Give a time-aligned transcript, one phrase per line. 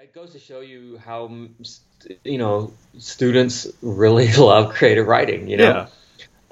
[0.00, 1.28] It goes to show you how
[2.22, 5.48] you know students really love creative writing.
[5.48, 5.88] You know,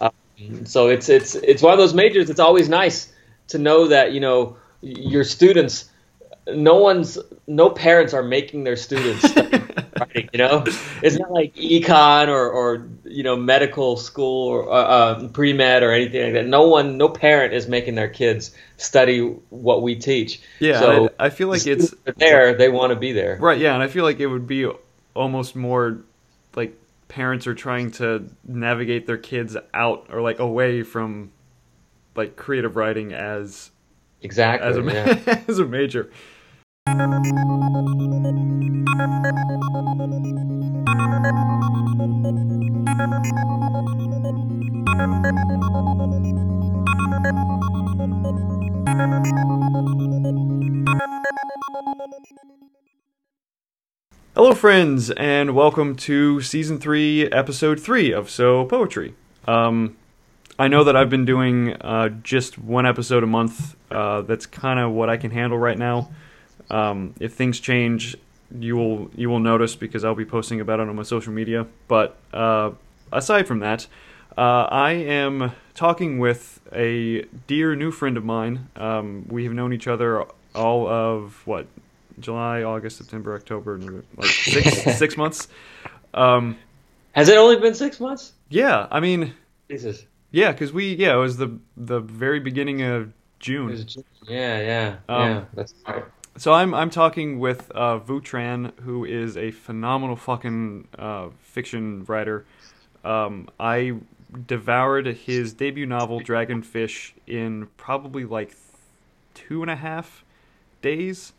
[0.01, 0.11] yeah.
[0.41, 2.29] um, so it's it's it's one of those majors.
[2.29, 3.13] It's always nice
[3.49, 5.89] to know that you know your students.
[6.49, 9.25] No one's no parents are making their students
[10.01, 10.29] writing.
[10.33, 10.65] You know,
[11.03, 15.83] it's not like econ or or you know medical school or uh, uh, pre med
[15.83, 16.47] or anything like that.
[16.47, 19.21] No one, no parent is making their kids study
[19.51, 20.41] what we teach.
[20.61, 22.55] Yeah, so I, I feel like it's there.
[22.55, 23.37] They want to be there.
[23.41, 23.59] Right.
[23.59, 24.71] Yeah, and I feel like it would be
[25.15, 25.99] almost more
[26.55, 26.79] like
[27.09, 31.33] parents are trying to navigate their kids out or like away from
[32.15, 33.71] like creative writing as
[34.23, 35.45] exactly as a, yeah.
[35.49, 36.11] as a major.
[36.87, 36.95] Hello,
[54.55, 59.15] friends, and welcome to season three, episode three of So Poetry.
[59.49, 59.97] Um,
[60.57, 63.75] I know that I've been doing uh, just one episode a month.
[63.91, 66.11] Uh, that's kind of what I can handle right now.
[66.71, 68.17] Um, if things change,
[68.59, 71.67] you will you will notice because I'll be posting about it on my social media.
[71.89, 72.73] But uh,
[73.13, 73.87] aside from that,
[74.37, 78.69] uh, I am talking with a dear new friend of mine.
[78.77, 81.67] Um, we have known each other all of what
[82.19, 83.79] July, August, September, October,
[84.17, 85.49] like six six months.
[86.15, 86.57] Um,
[87.13, 88.33] Has it only been six months?
[88.49, 89.35] Yeah, I mean,
[89.71, 90.05] Jesus.
[90.31, 93.77] Yeah, because we yeah it was the the very beginning of June.
[93.87, 94.05] June.
[94.27, 95.45] Yeah, yeah, um, yeah.
[95.55, 96.05] That's right.
[96.39, 102.05] So I'm I'm talking with uh, Vu Tran, who is a phenomenal fucking uh, fiction
[102.05, 102.45] writer.
[103.05, 103.95] Um, I
[104.47, 108.55] devoured his debut novel Dragonfish in probably like
[109.35, 110.25] two and a half
[110.83, 111.33] days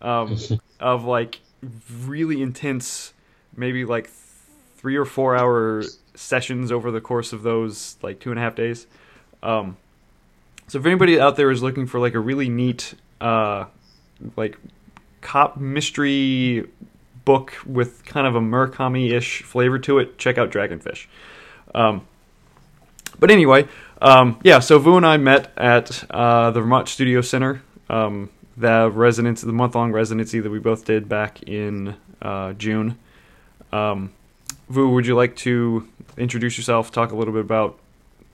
[0.00, 0.38] um,
[0.80, 1.40] of like
[2.04, 3.12] really intense,
[3.54, 4.08] maybe like
[4.76, 5.82] three or four hour
[6.14, 8.86] sessions over the course of those like two and a half days.
[9.42, 9.76] Um,
[10.68, 13.66] so if anybody out there is looking for like a really neat, uh,
[14.36, 14.56] like
[15.20, 16.68] cop mystery
[17.24, 21.06] book with kind of a Murakami ish flavor to it, check out Dragonfish.
[21.74, 22.06] Um,
[23.18, 23.68] but anyway,
[24.00, 27.62] um, yeah, so Vu and I met at uh, the Vermont Studio Center.
[27.90, 32.98] Um, the residence, the month long residency that we both did back in uh, June.
[33.72, 34.12] Um,
[34.68, 36.90] Vu, would you like to introduce yourself?
[36.90, 37.78] Talk a little bit about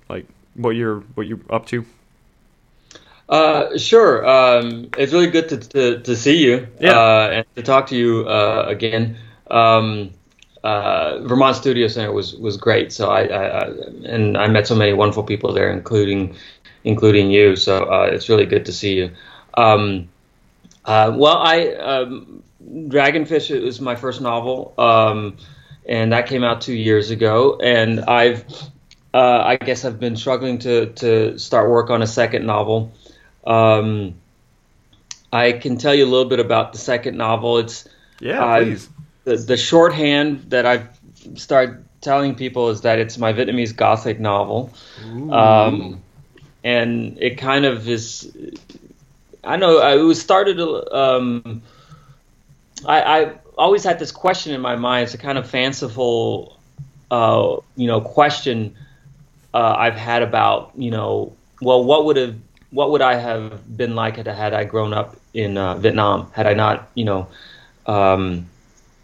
[0.08, 1.84] like what you're what you're up to.
[3.28, 4.26] Uh, sure.
[4.26, 6.98] Um, it's really good to, to, to see you yeah.
[6.98, 9.16] uh, and to talk to you uh, again.
[9.50, 10.10] Um,
[10.62, 12.90] uh, Vermont Studio Center was was great.
[12.92, 13.64] So I, I, I,
[14.06, 16.36] and I met so many wonderful people there, including
[16.84, 17.54] including you.
[17.56, 19.10] So uh, it's really good to see you.
[19.54, 20.08] Um,
[20.84, 25.36] uh, well, I um, Dragonfish is my first novel, um,
[25.86, 27.58] and that came out two years ago.
[27.62, 28.44] And I've,
[29.12, 32.92] uh, I guess, I've been struggling to to start work on a second novel.
[33.46, 34.14] Um,
[35.32, 37.58] I can tell you a little bit about the second novel.
[37.58, 37.88] It's
[38.20, 38.88] yeah, please.
[39.24, 40.88] The, the shorthand that I've
[41.34, 44.72] started telling people is that it's my Vietnamese Gothic novel,
[45.30, 46.02] um,
[46.62, 48.30] and it kind of is
[49.46, 50.60] I know uh, it was started.
[50.60, 51.62] Um,
[52.86, 55.04] I, I always had this question in my mind.
[55.04, 56.58] It's a kind of fanciful,
[57.10, 58.76] uh, you know, question
[59.52, 62.36] uh, I've had about, you know, well, what would have,
[62.74, 66.30] what would I have been like had, had I grown up in uh, Vietnam?
[66.32, 67.28] Had I not, you know,
[67.86, 68.46] um,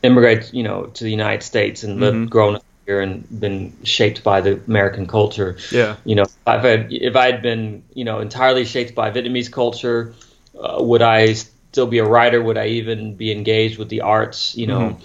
[0.03, 2.27] immigrated, you know, to the United States and lived, mm-hmm.
[2.27, 5.57] grown up here and been shaped by the American culture.
[5.71, 5.97] Yeah.
[6.05, 9.51] You know, if I had, if I had been, you know, entirely shaped by Vietnamese
[9.51, 10.15] culture
[10.61, 12.43] uh, would I still be a writer?
[12.43, 14.57] Would I even be engaged with the arts?
[14.57, 14.99] You know,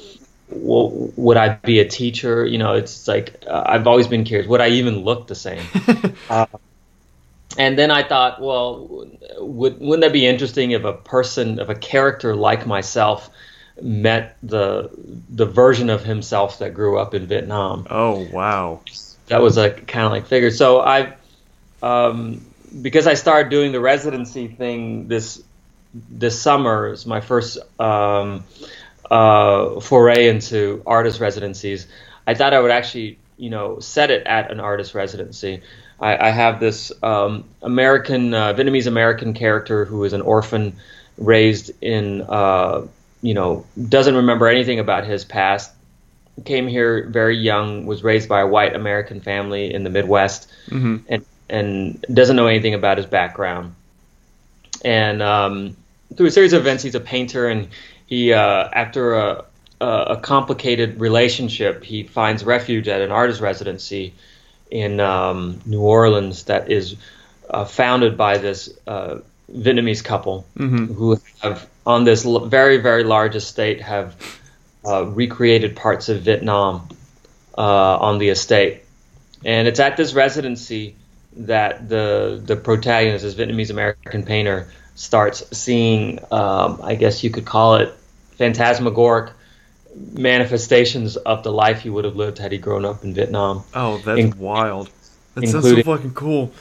[0.52, 1.22] mm-hmm.
[1.22, 2.46] would I be a teacher?
[2.46, 4.48] You know, it's like uh, I've always been curious.
[4.48, 5.64] Would I even look the same?
[6.30, 6.46] uh,
[7.58, 9.08] and then I thought, well,
[9.40, 13.30] would wouldn't that be interesting if a person, if a character like myself,
[13.82, 14.90] met the
[15.30, 17.88] the version of himself that grew up in Vietnam?
[17.90, 18.82] Oh wow,
[19.28, 20.52] that was a kind of like figure.
[20.52, 21.16] So I.
[21.84, 22.42] Um,
[22.82, 25.42] because I started doing the residency thing this
[25.94, 28.44] this summer is my first um,
[29.10, 31.88] uh, foray into artist residencies.
[32.28, 35.62] I thought I would actually, you know, set it at an artist residency.
[36.00, 40.76] I, I have this um, American, uh, Vietnamese American character who is an orphan,
[41.18, 42.86] raised in, uh,
[43.22, 45.72] you know, doesn't remember anything about his past.
[46.44, 50.98] Came here very young, was raised by a white American family in the Midwest, mm-hmm.
[51.08, 53.74] and and doesn't know anything about his background.
[54.84, 55.78] And um,
[56.18, 57.70] through a series of events, he's a painter, and
[58.06, 59.46] he uh, after a,
[59.80, 64.14] a complicated relationship, he finds refuge at an artist residency
[64.76, 66.96] in um, New Orleans that is
[67.50, 69.20] uh, founded by this uh,
[69.52, 70.94] Vietnamese couple Mm-hmm.
[70.94, 74.16] who have on this l- very very large estate have
[74.86, 76.90] uh, recreated parts of Vietnam
[77.58, 78.84] uh, on the estate,
[79.46, 80.96] and it's at this residency
[81.38, 87.46] that the the protagonist, this Vietnamese American painter, starts seeing, um, I guess you could
[87.46, 87.94] call it,
[88.38, 89.32] phantasmagoric
[90.14, 93.98] manifestations of the life he would have lived had he grown up in Vietnam, Oh,
[94.00, 94.90] that's In- wild.
[95.36, 96.52] That sounds so fucking cool.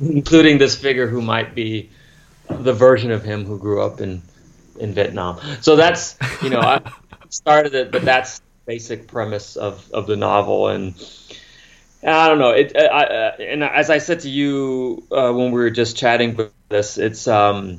[0.00, 1.90] including this figure who might be
[2.48, 4.22] the version of him who grew up in
[4.78, 5.38] in Vietnam.
[5.60, 6.80] So that's you know I
[7.30, 10.94] started it, but that's the basic premise of of the novel and.
[12.04, 12.50] I don't know.
[12.50, 16.34] It, I, I, and as I said to you uh, when we were just chatting
[16.34, 17.78] with this, it's um,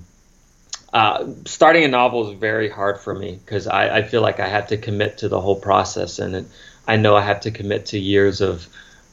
[0.94, 4.48] uh, starting a novel is very hard for me because I, I feel like I
[4.48, 6.46] have to commit to the whole process, and it,
[6.88, 8.68] I know I have to commit to years of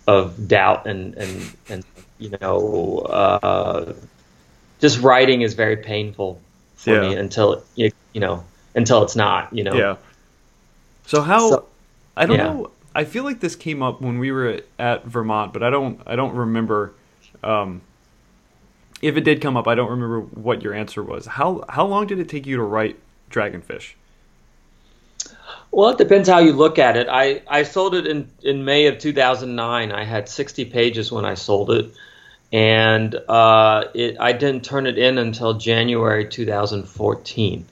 [0.06, 1.84] of doubt and and and
[2.18, 3.94] you know, uh,
[4.80, 6.40] just writing is very painful
[6.76, 7.00] for Yeah.
[7.00, 8.44] me until you you know
[8.74, 9.52] until it's not.
[9.52, 9.74] You know.
[9.74, 9.96] Yeah.
[11.06, 11.50] So how?
[11.50, 11.66] So-
[12.16, 12.44] I don't yeah.
[12.44, 12.70] know.
[12.94, 16.00] I feel like this came up when we were at Vermont, but I don't.
[16.06, 16.92] I don't remember.
[17.42, 17.80] Um,
[19.00, 21.26] if it did come up, I don't remember what your answer was.
[21.26, 22.98] How how long did it take you to write
[23.30, 23.94] Dragonfish?
[25.72, 27.06] Well, it depends how you look at it.
[27.08, 29.92] I, I sold it in, in May of 2009.
[29.92, 31.92] I had 60 pages when I sold it,
[32.52, 37.66] and uh, it, I didn't turn it in until January 2014.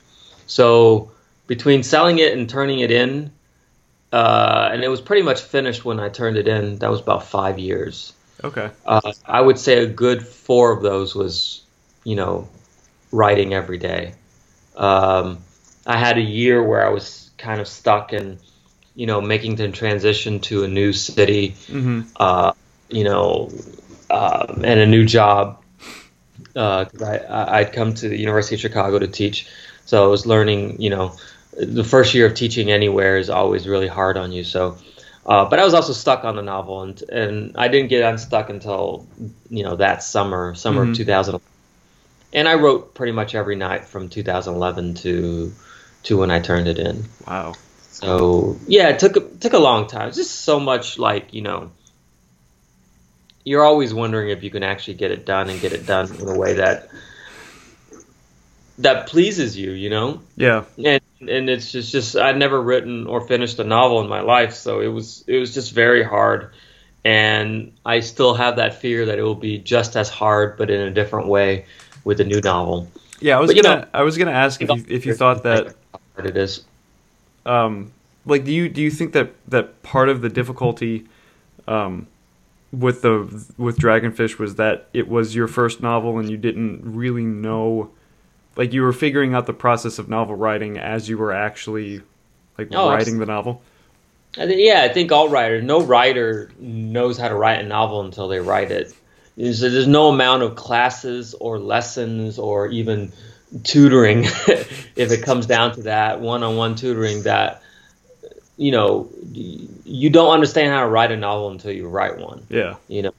[0.46, 1.10] So
[1.48, 3.32] between selling it and turning it in,
[4.12, 6.78] uh, and it was pretty much finished when I turned it in.
[6.78, 8.12] That was about five years.
[8.44, 8.70] Okay.
[8.86, 11.62] Uh, I would say a good four of those was,
[12.04, 12.48] you know,
[13.12, 14.14] writing every day.
[14.76, 15.38] Um,
[15.86, 18.38] I had a year where I was kind of stuck in,
[18.94, 22.52] you know, making the transition to a new city, hmm uh,
[22.88, 23.50] you know,
[24.10, 25.62] um, and a new job.
[26.56, 29.46] Uh, I- I'd come to the University of Chicago to teach,
[29.84, 30.80] so I was learning.
[30.80, 31.16] You know,
[31.56, 34.44] the first year of teaching anywhere is always really hard on you.
[34.44, 34.78] So,
[35.28, 38.48] uh, but I was also stuck on the novel, and and I didn't get unstuck
[38.48, 39.06] until
[39.50, 40.90] you know that summer, summer Mhm.
[40.90, 41.40] of 2000.
[42.32, 45.52] And I wrote pretty much every night from 2011 to
[46.04, 47.04] to when I turned it in.
[47.26, 47.52] Wow.
[47.90, 50.08] So yeah, it took a, took a long time.
[50.08, 51.72] It's just so much like you know.
[53.44, 56.28] You're always wondering if you can actually get it done and get it done in
[56.28, 56.88] a way that
[58.78, 60.20] that pleases you, you know.
[60.36, 60.64] Yeah.
[60.82, 64.54] And and it's just just I'd never written or finished a novel in my life,
[64.54, 66.50] so it was it was just very hard.
[67.04, 70.80] And I still have that fear that it will be just as hard, but in
[70.80, 71.66] a different way,
[72.04, 72.88] with a new novel.
[73.20, 73.36] Yeah.
[73.38, 73.80] I was But, you gonna.
[73.82, 75.74] know- I was gonna ask if you, if you thought that
[76.14, 76.64] hard it is.
[77.46, 77.92] um,
[78.26, 81.06] like do you do you think that that part of the difficulty
[81.66, 82.06] um,
[82.72, 83.20] with the
[83.56, 87.90] with Dragonfish was that it was your first novel and you didn't really know
[88.58, 92.02] like you were figuring out the process of novel writing as you were actually
[92.58, 93.62] like Oh, writing the novel.
[94.36, 98.02] I think, yeah, I think all writers, no writer knows how to write a novel
[98.02, 98.92] until they write it.
[99.36, 103.12] There's, there's no amount of classes or lessons or even
[103.64, 104.24] tutoring,
[104.96, 107.62] if it comes down to that, one-on-one tutoring that,
[108.56, 112.74] you know, you don't understand how to write a novel until you write one Yeah.
[112.88, 113.14] you know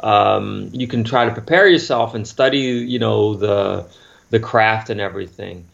[0.00, 3.86] um, you can try to prepare yourself and study you know the
[4.30, 5.66] the craft and everything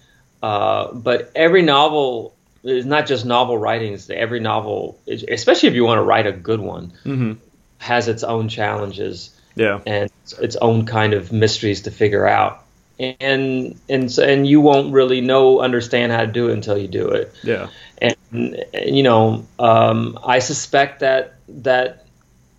[0.43, 5.85] uh, but every novel is not just novel writing it's every novel especially if you
[5.85, 7.33] want to write a good one hmm
[7.79, 9.81] has its own challenges Yeah.
[9.85, 12.65] and its own kind of mysteries to figure out
[12.99, 17.09] and and and you won't really know understand how to do it until you do
[17.09, 17.69] it Yeah.
[18.01, 22.07] and, and, you know um, I suspect that that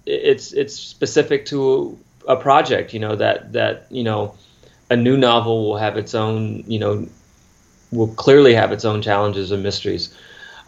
[0.05, 1.97] it's it's specific to
[2.27, 4.35] a project you know that that you know
[4.89, 7.07] a new novel will have its own you know
[7.91, 10.15] will clearly have its own challenges and mysteries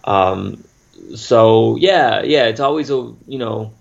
[0.05, 0.63] um,
[1.15, 3.74] so yeah yeah it's always a you know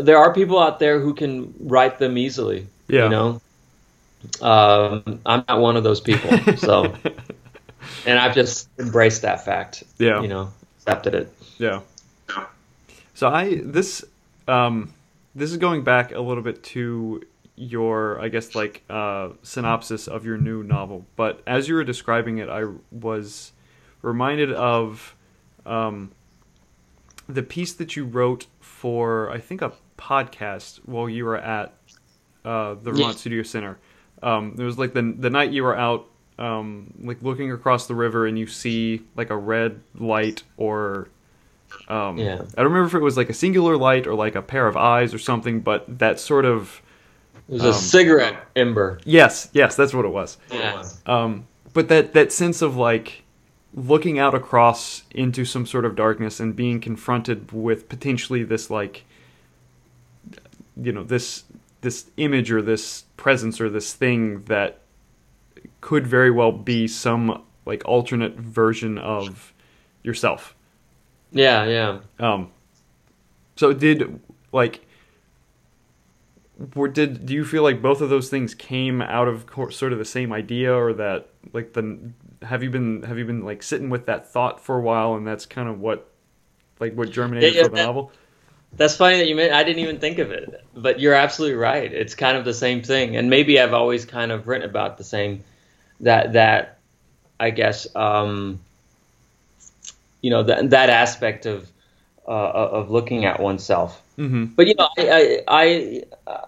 [0.00, 3.04] there are people out there who can write them easily Yeah.
[3.04, 3.40] you know
[4.42, 6.94] um, I'm not one of those people so
[8.06, 10.20] and I've just embraced that fact Yeah.
[10.22, 11.80] you know accepted it Yeah.
[13.14, 14.04] So I this
[14.48, 14.92] um
[15.34, 17.22] this is going back a little bit to
[17.62, 22.38] your I guess like uh synopsis of your new novel, but as you were describing
[22.38, 23.52] it I was
[24.02, 25.14] reminded of
[25.66, 26.10] um
[27.28, 31.74] the piece that you wrote for I think a podcast while you were at
[32.46, 33.18] uh the Vermont Yeah.
[33.20, 33.78] Studio Center.
[34.22, 36.06] Um it was like the the night you were out
[36.38, 41.08] um, like looking across the river and you see like a red light or
[41.86, 42.36] um, Yeah.
[42.56, 44.74] I don't remember if it was like a singular light or like a pair of
[44.74, 46.80] eyes or something, but that sort of
[47.50, 49.00] It was a Um, cigarette ember.
[49.04, 50.38] yes, yes, that's what it was.
[50.52, 50.84] Yeah.
[51.04, 53.24] Um, but that that sense of like
[53.74, 59.04] looking out across into some sort of darkness and being confronted with potentially this like
[60.80, 61.44] you know this
[61.80, 64.78] this image or this presence or this thing that
[65.80, 69.52] could very well be some like alternate version of
[70.02, 70.54] yourself.
[71.32, 71.98] Yeah, yeah.
[72.18, 72.50] Um,
[73.56, 74.20] so did
[74.52, 74.86] like
[76.74, 79.98] were did do you feel like both of those things came out of sort of
[79.98, 81.98] the same idea or that like the
[82.42, 85.26] have you been have you been like sitting with that thought for a while and
[85.26, 86.10] that's kind of what
[86.78, 88.12] like what germinated Yeah, yeah, for the that- novel?
[88.76, 89.52] That's funny that you meant.
[89.52, 91.92] I didn't even think of it, but you're absolutely right.
[91.92, 95.02] It's kind of the same thing, and maybe I've always kind of written about the
[95.02, 95.42] same.
[95.98, 96.78] That that,
[97.40, 98.60] I guess, um,
[100.20, 101.68] you know, that that aspect of
[102.28, 104.00] uh, of looking at oneself.
[104.16, 104.44] Mm-hmm.
[104.54, 106.44] But you know, I, I, I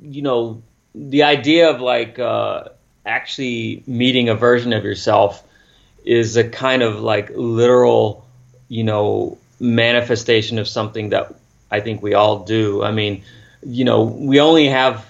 [0.00, 0.62] you know,
[0.94, 2.64] the idea of like uh,
[3.04, 5.42] actually meeting a version of yourself
[6.04, 8.26] is a kind of like literal,
[8.68, 11.34] you know, manifestation of something that
[11.70, 12.82] I think we all do.
[12.82, 13.22] I mean,
[13.64, 15.06] you know, we only have,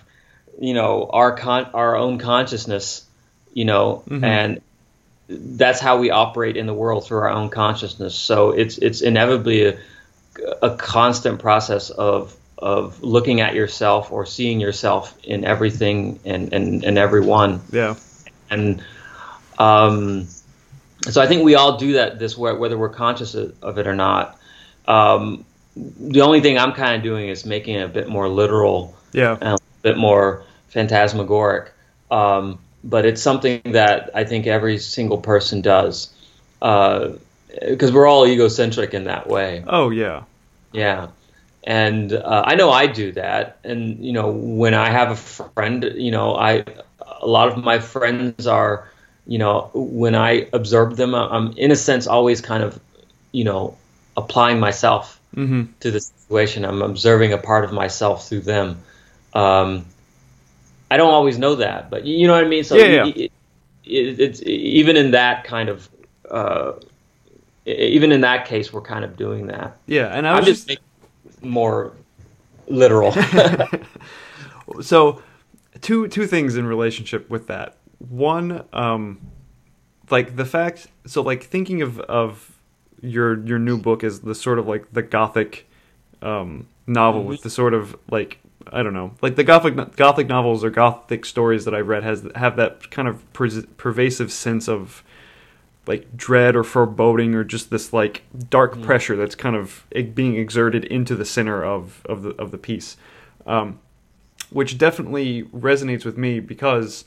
[0.60, 3.04] you know, our con- our own consciousness,
[3.52, 4.24] you know, Mhm.
[4.24, 4.60] and
[5.28, 8.14] that's how we operate in the world through our own consciousness.
[8.14, 9.78] So it's it's inevitably a,
[10.60, 16.84] a constant process of of looking at yourself or seeing yourself in everything and and,
[16.84, 17.96] and everyone Yeah.
[18.50, 18.82] and
[19.58, 20.28] um,
[21.10, 23.94] so I think we all do that this way, whether we're conscious of it or
[23.94, 24.38] not.
[24.86, 25.44] Um,
[25.76, 29.36] the only thing I'm kind of doing is making it a bit more literal, Yeah.
[29.40, 31.72] and a bit more phantasmagoric.
[32.10, 36.10] Um, but it's something that I think every single person does,
[36.60, 37.10] Uh,
[37.68, 39.62] because we're all egocentric in that way.
[39.66, 40.22] Oh yeah.
[40.72, 41.08] Yeah.
[41.64, 43.58] And uh, I know I do that.
[43.64, 46.64] And, you know, when I have a friend, you know, I,
[47.20, 48.88] a lot of my friends are,
[49.26, 52.80] you know, when I observe them, I'm in a sense always kind of,
[53.30, 53.76] you know,
[54.16, 55.72] applying myself Mm-hmm.
[55.80, 56.62] to the situation.
[56.62, 58.82] I'm observing a part of myself through them.
[59.32, 59.86] Um,
[60.90, 62.64] I don't always know that, but you know what I mean?
[62.64, 63.06] So Yeah, yeah.
[63.06, 63.32] It,
[63.84, 65.88] it, it's even in that kind of,
[66.30, 66.72] uh,
[67.64, 69.78] even in that case, we're kind of doing that.
[69.86, 70.08] Yeah.
[70.08, 70.84] And I I'm was just just making
[71.42, 71.92] more
[72.68, 73.12] literal.
[74.80, 75.22] so
[75.80, 79.20] two two things in relationship with that one um
[80.10, 82.58] like the fact so like thinking of of
[83.00, 85.68] your your new book as the sort of like the gothic
[86.20, 88.38] um novel with the sort of like
[88.70, 92.26] I don't know, like the gothic gothic novels or gothic stories that I've read has
[92.34, 95.02] have that kind of pers- pervasive sense of
[95.86, 100.84] like dread or foreboding or just this like dark pressure that's kind of being exerted
[100.84, 102.96] into the center of of the of the piece,
[103.46, 103.80] um,
[104.50, 107.04] which definitely resonates with me because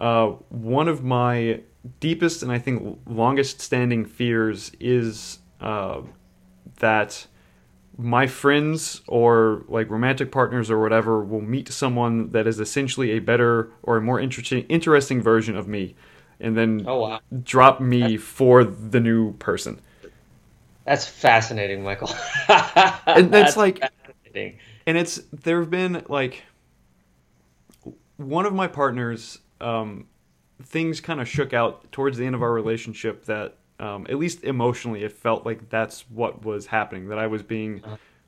[0.00, 1.60] uh, one of my
[2.00, 6.02] deepest and I think longest standing fears is uh,
[6.80, 7.26] that
[7.96, 13.18] my friends or like romantic partners or whatever will meet someone that is essentially a
[13.18, 15.96] better or a more interesting interesting version of me
[16.40, 19.80] and then oh wow, drop me for the new person.
[20.84, 22.10] that's fascinating, Michael.
[23.06, 24.58] And that's like- fascinating.
[24.86, 26.42] And it's there have been like
[28.16, 30.06] one of my partners um
[30.62, 34.42] things kind of shook out towards the end of our relationship that um at least
[34.44, 37.82] emotionally it felt like that's what was happening that I was being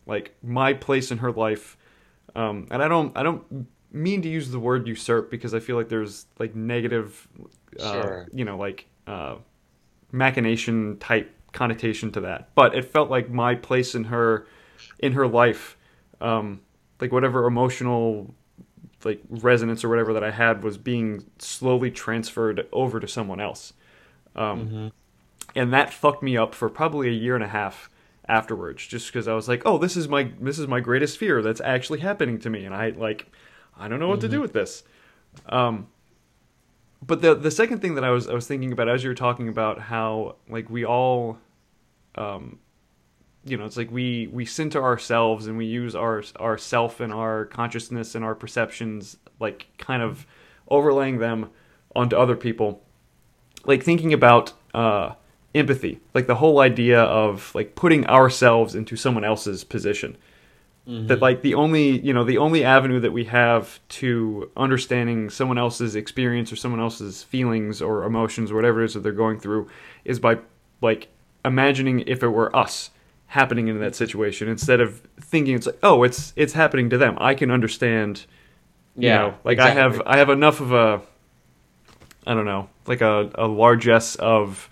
[0.07, 1.77] like my place in her life
[2.37, 5.77] um and I don't I don't mean to use the word usurp because I feel
[5.77, 7.27] like there's like negative
[7.81, 8.29] uh, Sure.
[8.33, 9.37] you know like uh
[10.13, 12.51] machination type connotation to that.
[12.55, 14.47] But it felt like my place in her
[14.99, 15.77] in her life
[16.21, 16.61] um
[17.01, 18.35] like whatever emotional
[19.05, 23.73] like resonance or whatever that I had was being slowly transferred over to someone else.
[24.37, 24.93] Um
[25.57, 27.91] and that fucked me up for probably a year and a half
[28.29, 31.43] afterwards just because I was like oh this is my this is my greatest fear
[31.43, 32.65] that's actually happening to me.
[32.65, 33.27] And I like
[33.79, 34.83] I don't know what to do with this.
[35.49, 35.89] Um
[37.05, 39.15] but the the second thing that I was I was thinking about as you were
[39.15, 41.39] talking about how like we all
[42.15, 42.59] um
[43.45, 47.13] you know it's like we we center ourselves and we use our our self and
[47.13, 50.27] our consciousness and our perceptions like kind of
[50.69, 51.51] overlaying them
[51.97, 52.83] onto other people.
[53.65, 55.15] Like thinking about uh
[55.55, 60.17] empathy like the whole idea of like putting ourselves into someone else's position
[60.87, 61.23] That mm-hmm.
[61.23, 65.95] like the only you know the only avenue that we have to understanding someone else's
[65.95, 69.69] experience or someone else's feelings or emotions or whatever it is that they're going through
[70.05, 70.39] is by
[70.81, 71.09] like
[71.45, 72.91] imagining if it were us
[73.27, 77.17] happening in that situation instead of thinking it's like oh it's it's happening to them
[77.21, 78.27] I can understand
[78.97, 80.03] you Yeah, know like I have.
[80.07, 81.03] I have enough of a
[82.27, 84.69] I don't know like a, a largesse of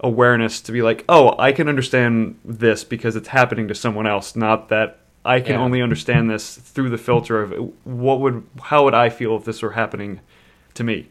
[0.00, 4.36] awareness to be like, oh, I can understand this because it's happening to someone else,
[4.36, 5.58] not that I can Yeah.
[5.58, 7.52] only understand this through the filter of
[7.84, 10.20] what would how would I feel if this were happening
[10.74, 11.08] to me.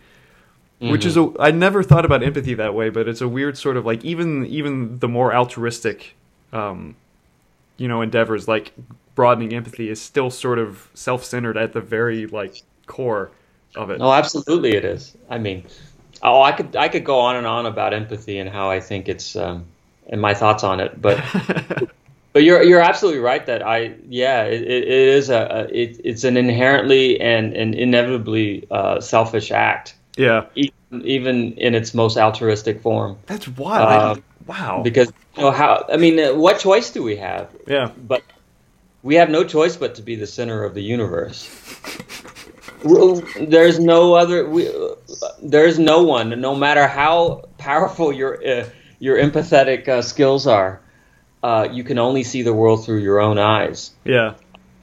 [0.86, 3.78] Which is a I never thought about empathy that way, but it's a weird sort
[3.78, 6.16] of like even even the more altruistic
[6.54, 6.96] um
[7.78, 8.74] you know endeavors like
[9.16, 13.32] broadening empathy is still sort of self-centered at the very like core
[13.76, 14.02] of it.
[14.02, 15.16] Oh, absolutely, it is.
[15.30, 15.66] I mean,
[16.22, 19.10] oh, I could I could go on and on about empathy and how I think
[19.10, 19.66] it's um,
[20.08, 21.26] and my thoughts on it, but
[22.38, 26.38] but you're you're absolutely right that I yeah it, it is a, it, it's an
[26.38, 30.46] inherently and and inevitably uh, selfish act, yeah.
[30.54, 33.18] even, even in its most altruistic form.
[33.26, 34.20] That's wild.
[34.20, 34.84] Uh, wow.
[34.84, 37.50] Because you know how I mean, uh, what choice do we have?
[37.66, 37.90] yeah.
[37.98, 38.22] but
[39.02, 41.50] we have no choice but to be the center of the universe.
[43.40, 44.48] There's no other.
[44.48, 44.70] We,
[45.42, 50.84] there's no one, no matter how powerful your uh, your empathetic uh, skills are.
[51.48, 53.92] Uh, you can only see the world through your own eyes.
[54.04, 54.34] Yeah.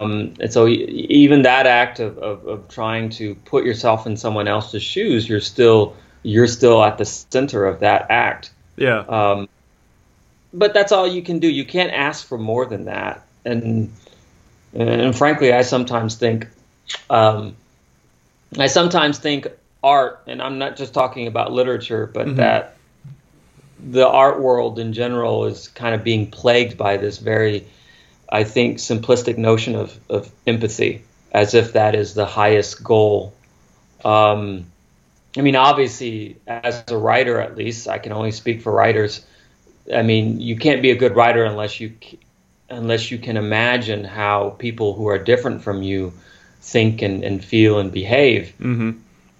[0.01, 4.49] Um, and so, even that act of, of, of trying to put yourself in someone
[4.49, 8.51] else's shoes, you're still you're still at the center of that act.
[8.77, 9.01] Yeah.
[9.01, 9.51] Um,
[10.55, 11.49] but that's all you can do.
[11.49, 13.27] You can't ask for more than that.
[13.45, 13.93] And
[14.73, 16.49] and frankly, I sometimes think,
[17.11, 17.57] um,
[18.59, 19.49] I sometimes think
[19.83, 22.77] art, and I'm not just talking about literature, but that
[23.91, 27.67] the art world in general is kind of being plagued by this very,
[28.31, 33.35] I think, simplistic notion of, of empathy, as if that is the highest goal.
[34.05, 34.67] Um,
[35.37, 39.25] I mean, obviously, as a writer, at least, I can only speak for writers.
[39.93, 41.95] I mean, you can't be a good writer unless you
[42.71, 46.13] unless you can imagine how people who are different from you
[46.61, 48.55] think and, and feel and behave.
[48.59, 48.93] Mm-hmm.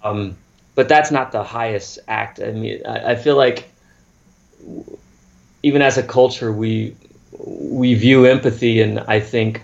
[0.03, 0.37] Um,
[0.75, 2.39] but that's not the highest act.
[2.39, 3.67] I mean, I, I feel like
[5.63, 6.95] even as a culture, we
[7.37, 9.63] we view empathy, and I think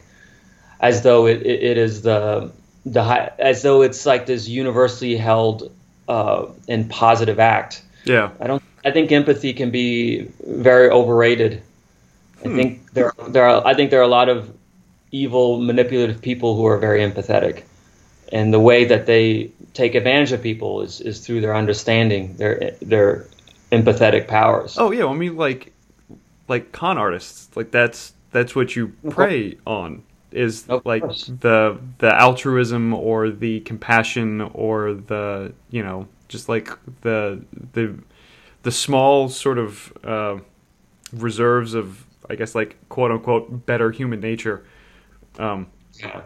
[0.80, 2.52] as though it, it, it is the
[2.86, 5.72] the high, as though it's like this universally held
[6.08, 7.84] uh, and positive act.
[8.06, 8.32] Yeah.
[8.40, 8.64] I don't.
[8.84, 11.62] I think empathy can be very overrated.
[12.40, 13.66] I think there there are.
[13.66, 14.52] I think there are a lot of
[15.12, 17.64] evil, manipulative people who are very empathetic,
[18.32, 22.76] and the way that they take advantage of people is, is through their understanding, their
[22.82, 23.28] their
[23.72, 24.78] empathetic powers.
[24.78, 25.06] Oh yeah.
[25.08, 25.74] I mean, like,
[26.48, 27.56] like con artists.
[27.56, 31.32] Like that's that's what you prey on is Of like course.
[31.42, 36.70] the the altruism or the compassion or the you know just like
[37.02, 37.96] the the
[38.64, 40.38] the small sort of uh,
[41.14, 44.66] reserves of I guess like quote unquote better human nature.
[45.40, 45.68] Um,
[46.00, 46.22] Yeah.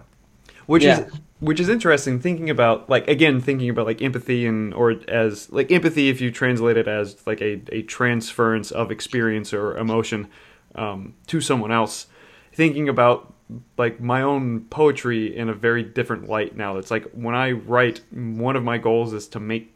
[0.66, 1.00] which Yeah.
[1.08, 5.52] is which is interesting thinking about like again thinking about like empathy and or as
[5.52, 10.28] like empathy if you translate it as like a, a transference of experience or emotion
[10.76, 12.08] um, to someone else.
[12.54, 13.34] Thinking about
[13.78, 16.78] like my own poetry in a very different light now.
[16.78, 19.74] It's like when i write one of my goals is to make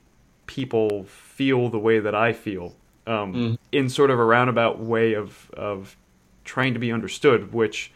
[0.48, 5.52] people feel the way that i feel um, in sort of a roundabout way of
[5.52, 5.96] of
[6.44, 7.92] trying to be understood which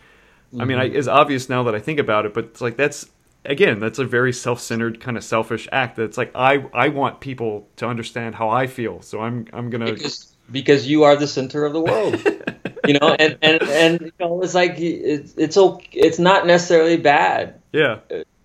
[0.60, 3.10] I mean, I, is obvious now that I think about it, but it's like that's
[3.46, 5.96] again, that's a very self-centered kind of selfish act.
[5.96, 9.94] That's like I I want people to understand how I feel, so I'm I'm gonna
[9.94, 12.22] because because you are the center of the world
[12.88, 16.98] you know and and and you know it's like it's it's okay, it's not necessarily
[16.98, 17.62] bad.
[17.72, 18.00] Yeah.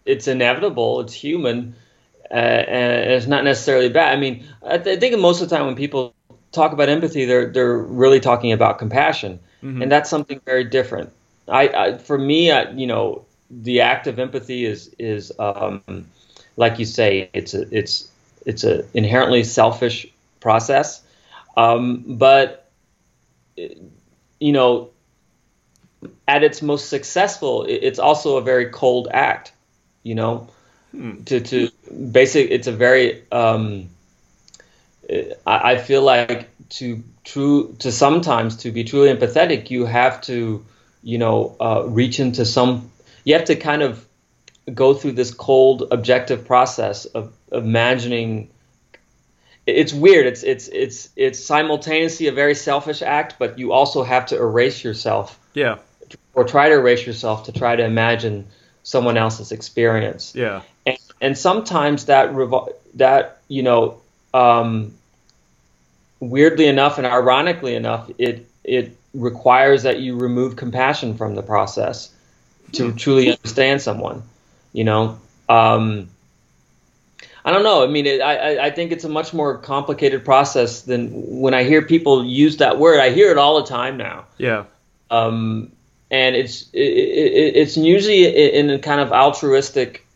[0.05, 1.75] It's inevitable it's human
[2.31, 4.17] uh, and it's not necessarily bad.
[4.17, 6.15] I mean I, th- I think most of the time when people
[6.53, 9.41] talk about empathy they're they're really talking about compassion.
[9.61, 11.13] And that's something very different.
[11.49, 15.83] I, I for me I, you know the act of empathy is is um,
[16.57, 18.11] like you say it's a it's
[18.47, 20.07] it's a inherently selfish
[20.41, 21.03] process.
[21.57, 22.71] Um, but
[23.57, 24.91] you know
[26.29, 29.53] at its most successful it's also a very cold act
[30.03, 30.49] you know?
[31.27, 31.69] To to
[32.11, 33.91] basic it's a very um,
[35.47, 40.65] I, I feel like to true to sometimes to be truly empathetic you have to
[41.03, 42.91] you know uh, reach into some
[43.29, 44.07] you have to kind of
[44.73, 48.51] go through this cold objective process of, imagining.
[49.67, 50.27] It's weird.
[50.27, 54.83] It's it's it's it's simultaneously a very selfish act but you also have to erase
[54.83, 55.39] yourself.
[55.55, 55.79] Yeah.
[56.35, 58.47] Or try to erase yourself to try to imagine
[58.83, 60.35] someone else's experience.
[60.35, 60.63] Yeah.
[60.87, 64.01] And, and sometimes that revol- that you know,
[64.33, 64.95] um,
[66.21, 72.11] weirdly enough and ironically enough, it it requires that you remove compassion from the process
[72.73, 74.23] to truly understand someone.
[74.73, 76.09] You know, um,
[77.45, 77.83] I don't know.
[77.83, 81.65] I mean, it, I I think it's a much more complicated process than when I
[81.65, 83.01] hear people use that word.
[83.01, 84.27] I hear it all the time now.
[84.37, 84.65] Yeah.
[85.11, 85.73] Um,
[86.11, 90.07] and it's it, it, it's usually in a kind of altruistic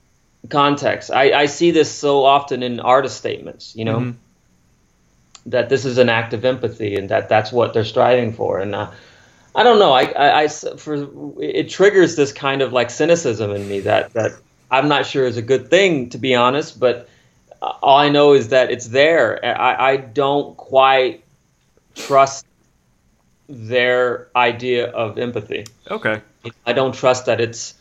[0.51, 1.11] context.
[1.11, 3.75] I, I see this so often in artist statements.
[3.75, 3.99] You know.
[4.01, 4.15] Mhm.
[5.47, 8.77] That this is an act of empathy, and that that's what they're striving for, and
[8.77, 8.93] uh,
[9.55, 9.93] I don't know.
[9.93, 11.09] I, I, I for
[11.41, 14.33] it triggers this kind of like cynicism in me that that
[14.71, 16.81] I'm not sure is a good thing to be honest.
[16.81, 17.09] But
[17.61, 19.45] all I know is that it's there.
[19.45, 21.23] I, I don't quite
[21.95, 22.47] trust
[23.49, 25.67] their idea of empathy.
[25.91, 26.23] Okay.
[26.67, 27.75] I don't trust that it's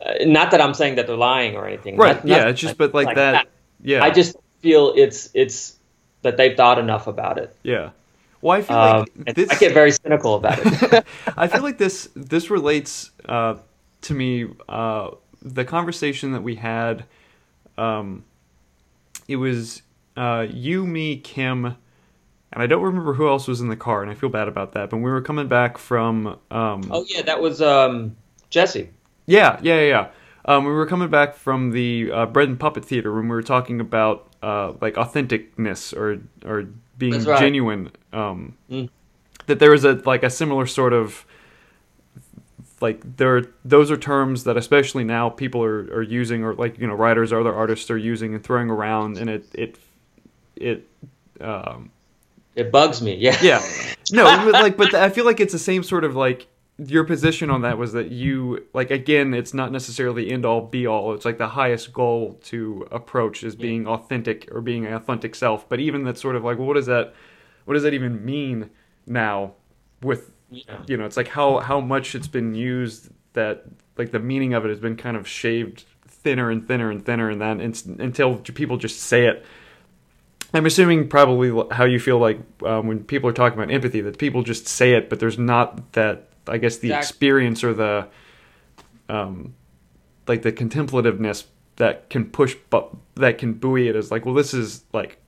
[0.00, 1.96] uh, not that I'm saying that they're lying or anything.
[1.96, 2.16] Right.
[2.16, 2.38] Not- yeah.
[2.38, 3.48] not- It's just, but like, that.
[3.82, 4.04] Yeah.
[4.04, 5.76] I just feel it's it's
[6.22, 7.54] that they've thought enough about it.
[7.62, 7.90] Yeah.
[8.40, 9.50] Well, I feel Um, like this.
[9.50, 11.04] I get very cynical about it.
[11.36, 13.56] I feel like this this relates uh,
[14.02, 14.48] to me.
[14.68, 15.10] Uh,
[15.42, 17.04] the conversation that we had,
[17.76, 18.24] um,
[19.28, 19.82] it was
[20.16, 21.76] uh, you, me, Kim, and
[22.62, 24.90] I don't remember who else was in the car, and I feel bad about that.
[24.90, 26.38] But we were coming back from.
[26.50, 28.16] Um, oh yeah, that was um,
[28.50, 28.90] Jesse.
[29.26, 29.82] yeah, yeah, yeah.
[29.88, 30.08] yeah.
[30.44, 33.42] Um, we were coming back from the uh, Bread and Puppet Theater when we were
[33.42, 37.38] talking about uh, like authenticness or or being right.
[37.40, 37.90] genuine.
[38.12, 38.88] Um, Mm.
[39.46, 41.24] That there is a like a similar sort of
[42.80, 46.78] like there are, those are terms that especially now people are, are using or like
[46.78, 49.78] you know writers or other artists are using and throwing around and it it
[50.56, 50.86] it
[51.40, 51.90] um,
[52.56, 53.14] It bugs me.
[53.16, 53.36] Yeah.
[53.42, 53.62] yeah.
[54.10, 56.46] No, but like, but I feel like it's the same sort of like
[56.78, 60.86] your position on that was that you like again, it's not necessarily end all be
[60.86, 61.12] all.
[61.12, 65.68] It's like the highest goal to approach is being authentic or being an authentic self.
[65.68, 67.12] But even that's sort of like, well, what does that,
[67.68, 68.70] what does that even mean
[69.06, 69.52] now?
[70.02, 70.78] With Yeah.
[70.86, 73.64] you know, it's like how how much it's been used that
[73.98, 77.28] like the meaning of it has been kind of shaved thinner and thinner and thinner,
[77.28, 77.60] and then
[78.00, 79.44] until people just say it.
[80.54, 84.16] I'm assuming probably how you feel like um, when people are talking about empathy that
[84.16, 88.08] people just say it, but there's not that I guess the Exact- experience or the
[89.10, 89.54] um,
[90.26, 91.44] like the contemplativeness
[91.76, 95.18] that can push but that can buoy it as like well this is like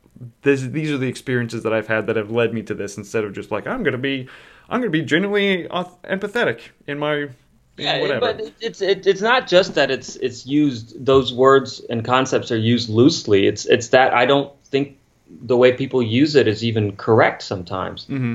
[0.43, 3.25] this these are the experiences that I've had that have led me to this instead
[3.25, 4.29] of just like I'm gonna be
[4.69, 7.29] I'm gonna be genuinely empathetic in my
[7.77, 8.21] Yeah, whatever.
[8.21, 12.59] but it's it, it's not just that it's it's used those words and concepts are
[12.59, 13.47] used loosely.
[13.47, 14.99] It's it's that I don't think
[15.43, 18.05] the way people use it is even correct sometimes.
[18.07, 18.35] hmm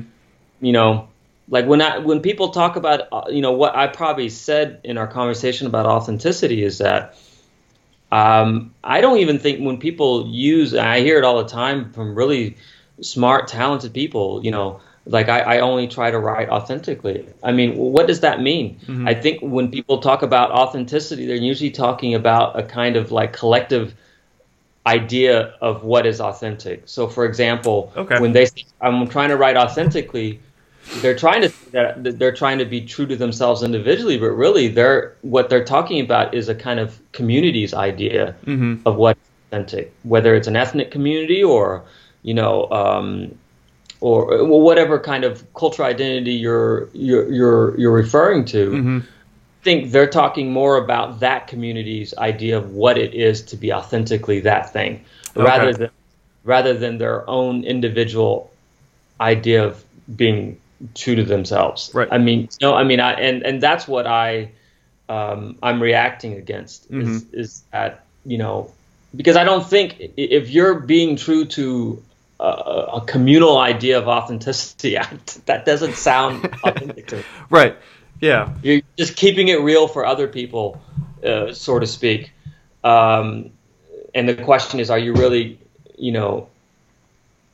[0.62, 1.08] You know,
[1.50, 4.98] like when I when people talk about uh, you know what I probably said in
[4.98, 7.16] our conversation about authenticity is that
[8.16, 11.92] um, I don't even think when people use and I hear it all the time
[11.92, 12.56] from really
[13.02, 14.44] smart, talented people.
[14.46, 17.28] You know, like I, I only try to write authentically.
[17.44, 18.80] I mean, what does that mean?
[18.88, 19.08] Mhm.
[19.08, 23.34] I think when people talk about authenticity, they're usually talking about a kind of like
[23.34, 23.94] collective
[24.88, 26.84] idea of what is authentic.
[26.86, 28.20] So, for example, Okay.
[28.20, 30.40] when they say, I'm trying to write authentically,
[30.94, 35.16] they're trying to that they're trying to be true to themselves individually, but really they're
[35.22, 39.20] what they're talking about is a kind of community's idea hmm of what's
[39.52, 41.84] authentic, whether it's an ethnic community or
[42.24, 43.38] you know um,
[44.00, 48.72] or well, whatever kind of cultural identity you're you're you're, you're referring to.
[48.72, 49.00] hmm
[49.62, 53.74] I think they're talking more about that community's idea of what it is to be
[53.74, 55.04] authentically that thing,
[55.36, 55.90] rather than
[56.44, 58.52] rather than their own individual
[59.20, 59.84] idea of
[60.16, 60.60] being
[60.94, 61.92] true to themselves.
[61.94, 62.08] Right.
[62.12, 64.52] I mean, no, I mean, I and and that's what I
[65.10, 67.40] um, I'm reacting against is Mm-hmm.
[67.40, 68.72] is that you know
[69.16, 72.04] because I don't think if you're being true to
[72.40, 74.98] a, a communal idea of authenticity,
[75.46, 77.24] that doesn't sound authentic to me.
[77.50, 77.78] right
[78.22, 80.82] yeah You're just keeping it real for other people,
[81.24, 82.32] uh, so to speak.
[82.84, 83.52] Um,
[84.14, 85.60] and the question is, are you really,
[85.98, 86.48] you know,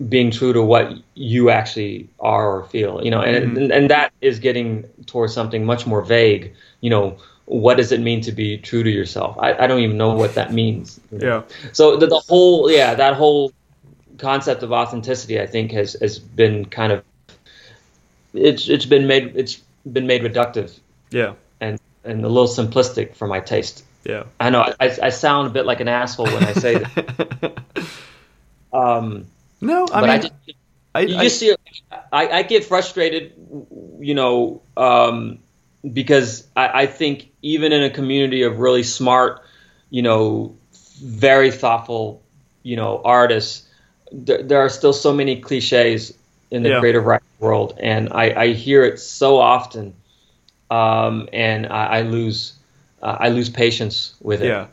[0.10, 3.04] being true to what you actually are or feel?
[3.04, 6.54] You know, and and, and that is getting towards something much more vague.
[6.82, 9.38] You know, what does it mean to be true to yourself?
[9.40, 11.00] I, I don't even know what that means.
[11.12, 11.28] you know.
[11.28, 13.52] yeah So the, the whole, yeah, that whole
[14.18, 17.04] concept of authenticity, I think, has has been kind of
[18.34, 19.62] it's it's been made it's
[19.92, 23.84] been made reductive yeah and and a little simplistic for my taste.
[24.06, 27.58] yeah I know I, I sound a bit like an asshole when I say that.
[28.74, 29.28] Um,
[29.62, 30.34] no I but mean I just,
[30.96, 31.56] I, you I- just see,
[32.12, 33.34] I, I get frustrated,
[34.00, 35.40] you know, um,
[35.94, 39.42] because I, I think even in a community of really smart,
[39.90, 40.58] you know,
[41.04, 42.24] very thoughtful,
[42.64, 43.68] you know, artists,
[44.12, 46.14] there, there are still so many cliches
[46.52, 46.80] in the Yeah.
[46.80, 49.96] creative writing world, and I, I hear it so often,
[50.70, 52.54] um, and I, I lose
[53.02, 54.48] uh, I lose patience with it.
[54.48, 54.68] Yeah,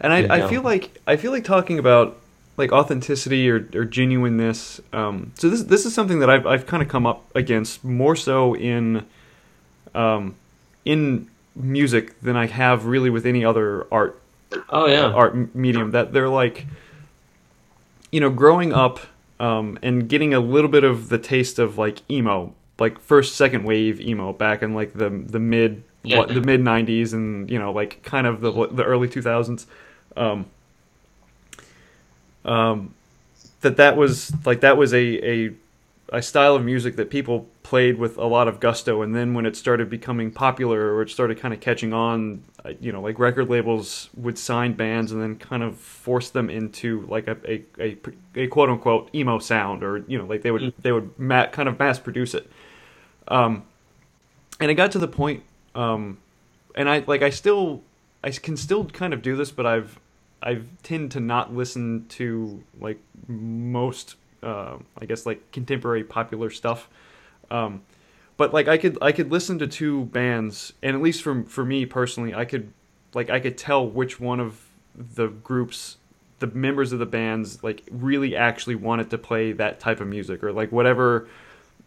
[0.00, 0.48] and I, I know.
[0.48, 2.16] feel like I feel like talking about
[2.56, 4.80] like authenticity or, or genuineness.
[4.92, 8.14] Um, so this this is something that I've I've kind of come up against more
[8.16, 9.04] so in
[9.94, 10.34] um,
[10.84, 14.20] in music than I have really with any other art
[14.68, 15.06] Oh yeah.
[15.06, 15.90] art medium.
[15.92, 16.66] That they're like,
[18.12, 19.00] you know, growing up
[19.40, 23.64] um, and getting a little bit of the taste of like emo, like first second
[23.64, 26.18] wave emo back in like the the mid Yeah.
[26.18, 29.66] what, the mid '90s and you know like kind of the the early 2000s.
[30.16, 30.46] Um,
[32.44, 32.94] um,
[33.60, 35.54] that that was like that was a, a
[36.10, 39.02] a style of music that people played with a lot of gusto.
[39.02, 42.72] And then when it started becoming popular or it started kind of catching on uh,
[42.80, 47.06] you know like record labels would sign bands and then kind of force them into
[47.08, 47.96] like a a, a,
[48.36, 51.68] a quote unquote emo sound or you know like they would they would ma- kind
[51.68, 52.50] of mass produce it.
[53.28, 53.64] Um
[54.60, 55.42] and it got to the point
[55.74, 56.18] um
[56.74, 57.82] and I like I still
[58.22, 59.98] I can still kind of do this but I've
[60.44, 66.88] I tend to not listen to like most uh, I guess like contemporary popular stuff.
[67.50, 67.82] Um,
[68.36, 71.64] but like I could I could listen to two bands and at least for for
[71.64, 72.72] me personally I could
[73.14, 74.60] like I could tell which one of
[74.94, 75.96] the groups
[76.40, 80.42] the members of the bands like really actually wanted to play that type of music
[80.42, 81.28] or like whatever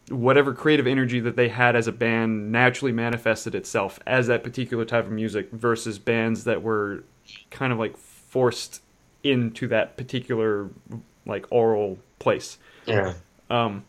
[0.09, 4.85] whatever creative energy that they had as a band naturally manifested itself as that particular
[4.85, 7.03] type of music versus bands that were
[7.51, 8.81] kind of like forced
[9.23, 10.69] into that particular
[11.25, 12.57] like oral place.
[12.85, 13.13] Yeah.
[13.49, 13.83] Um,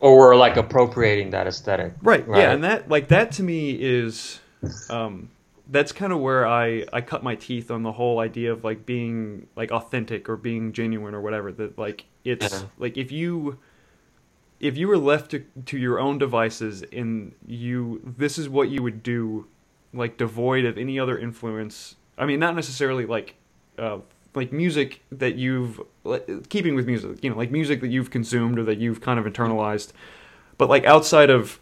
[0.00, 1.94] Or we're like appropriating that aesthetic.
[2.02, 2.40] right, Right.
[2.42, 4.40] Yeah, and that like that to me is
[4.90, 5.30] um,
[5.68, 8.84] that's kind of where I I cut my teeth on the whole idea of like
[8.84, 11.52] being like authentic or being genuine or whatever.
[11.52, 12.66] That like it's Yeah.
[12.78, 13.58] like if you
[14.60, 18.82] if you were left to, to your own devices and you this is what you
[18.82, 19.46] would do
[19.92, 23.34] like devoid of any other influence i mean not necessarily like
[23.78, 23.98] uh,
[24.34, 28.58] like music that you've like, keeping with music you know like music that you've consumed
[28.58, 29.92] or that you've kind of internalized.
[30.58, 31.58] But like outside of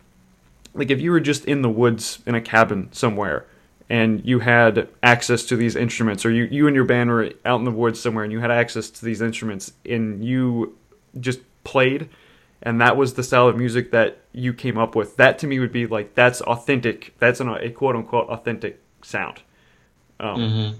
[0.74, 3.46] like if you were just in the woods in a cabin somewhere
[3.88, 7.58] and you had access to these instruments or you, you and your band were out
[7.58, 10.76] in the woods somewhere and you had access to these instruments and you
[11.18, 12.08] just played
[12.62, 15.58] and that was the style of music that you came up with that to me
[15.58, 19.42] would be like that's authentic that's an, a quote unquote authentic sound.
[20.20, 20.70] Um, hmm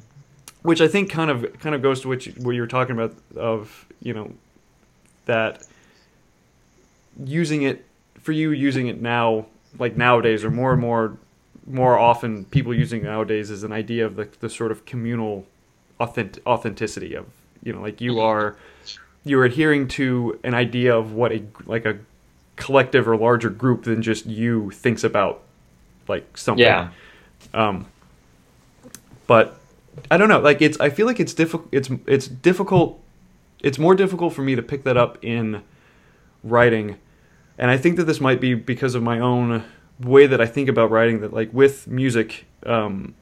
[0.63, 2.95] which I think kind of kind of goes to what you, what you were talking
[2.95, 4.33] about of you know
[5.27, 5.63] that
[7.25, 7.85] using it
[8.21, 9.47] for you using it now
[9.79, 11.17] like nowadays or more and more
[11.67, 15.47] more often people using nowadays is an idea of the, the sort of communal
[16.01, 17.27] authentic, authenticity of
[17.63, 18.57] you know like you are
[19.25, 21.99] you're adhering to an idea of what a like a
[22.57, 25.43] collective or larger group than just you thinks about
[26.09, 26.89] like something Yeah.
[27.55, 27.87] um,
[29.27, 29.60] but
[30.11, 30.41] I don't know.
[30.41, 31.69] Like it's, I feel like it's difficult.
[31.73, 33.01] It's it's difficult.
[33.61, 35.63] It's more difficult for me to pick that up in
[36.43, 36.97] writing,
[37.59, 39.65] and I think that this might be because of my own
[40.01, 41.21] way that I think about writing.
[41.21, 43.15] That like with music, um,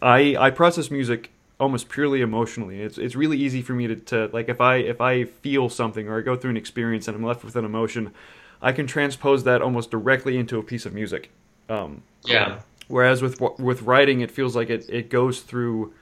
[0.00, 2.80] I I process music almost purely emotionally.
[2.82, 6.08] It's it's really easy for me to, to like if I if I feel something
[6.08, 8.12] or I go through an experience and I'm left with an emotion,
[8.60, 11.30] I can transpose that almost directly into a piece of music.
[11.68, 12.60] Um, Yeah.
[12.92, 15.94] Whereas with with writing, it feels like it, it goes through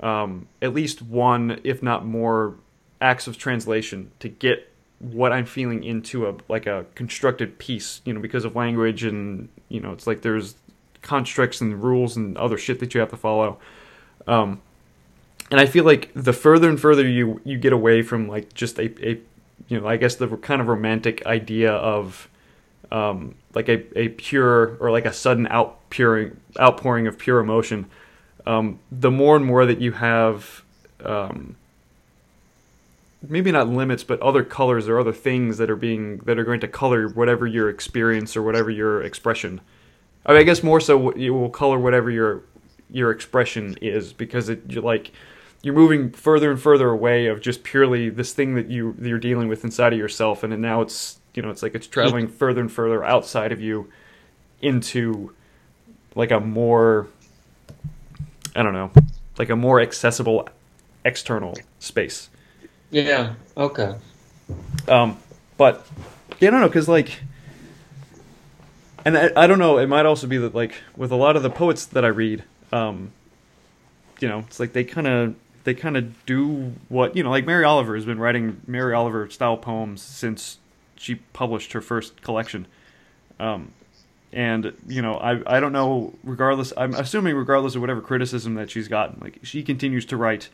[0.00, 2.56] um, at least one, if not more,
[3.00, 8.02] acts of translation to get what I'm feeling into a like a constructed piece.
[8.04, 10.54] You know, because of language and you know, it's like there's
[11.00, 13.58] constructs and rules and other shit that you have to follow.
[14.26, 14.60] Um,
[15.50, 18.78] and I feel like the further and further you you get away from like just
[18.78, 19.18] a, a
[19.68, 22.28] you know I guess the kind of romantic idea of
[22.92, 27.86] um, like a, a pure or like a sudden outpouring outpouring of pure emotion,
[28.46, 30.62] um, the more and more that you have,
[31.04, 31.56] um,
[33.26, 36.60] maybe not limits, but other colors or other things that are being that are going
[36.60, 39.60] to color whatever your experience or whatever your expression.
[40.26, 42.42] I, mean, I guess more so you will color whatever your
[42.90, 45.12] your expression is because it you're like
[45.62, 49.18] you're moving further and further away of just purely this thing that you that you're
[49.18, 52.60] dealing with inside of yourself, and now it's you know it's like it's traveling further
[52.60, 53.88] and further outside of you
[54.60, 55.32] into
[56.16, 57.06] like a more
[58.56, 58.90] I don't know
[59.38, 60.48] like a more accessible
[61.04, 62.28] external space.
[62.90, 63.34] Yeah.
[63.56, 63.94] Okay.
[64.88, 65.16] Um,
[65.56, 65.86] but
[66.40, 67.20] yeah, I don't know because like
[69.04, 69.78] and I, I don't know.
[69.78, 72.42] It might also be that like with a lot of the poets that I read,
[72.72, 73.12] um,
[74.18, 77.30] you know, it's like they kind of they kind of do what you know.
[77.30, 80.58] Like Mary Oliver has been writing Mary Oliver style poems since
[80.98, 82.66] she published her first collection.
[83.40, 83.72] Um,
[84.32, 86.14] and you know, I I don't know.
[86.22, 90.48] Regardless, I'm assuming regardless of whatever criticism that she's gotten, like she continues to write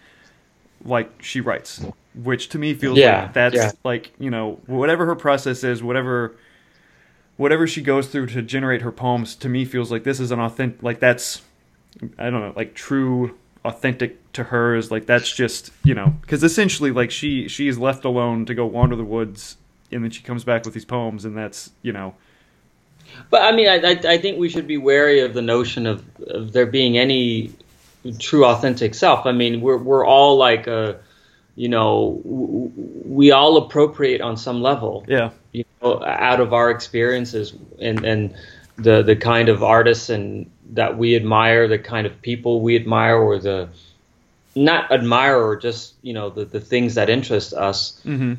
[0.84, 3.72] like she writes, which to me feels Yeah, like that's yeah.
[3.82, 6.36] like you know whatever her process is, whatever
[7.36, 10.38] whatever she goes through to generate her poems to me feels like this is an
[10.38, 11.42] authentic like that's
[12.16, 16.44] i don't know like true authentic to her is like that's just you know because
[16.44, 19.56] essentially like she she is left alone to go wander the woods
[19.94, 22.14] and then she comes back with these poems and that's you know
[23.30, 26.02] But I mean, I, I, I think we should be wary of the notion of,
[26.26, 27.52] of there being any
[28.18, 29.24] true authentic self.
[29.26, 30.98] I mean, we're we're all like a,
[31.54, 32.70] you know, w-
[33.06, 35.04] we all appropriate on some level.
[35.06, 38.34] yeah you know, out of our experiences and and
[38.76, 43.16] the the kind of artists and that we admire, the kind of people we admire,
[43.16, 43.68] or the
[44.56, 48.00] not admire or just you know the the things that interest us.
[48.04, 48.38] Mhm.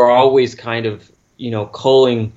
[0.00, 2.32] We're always kind of you know culling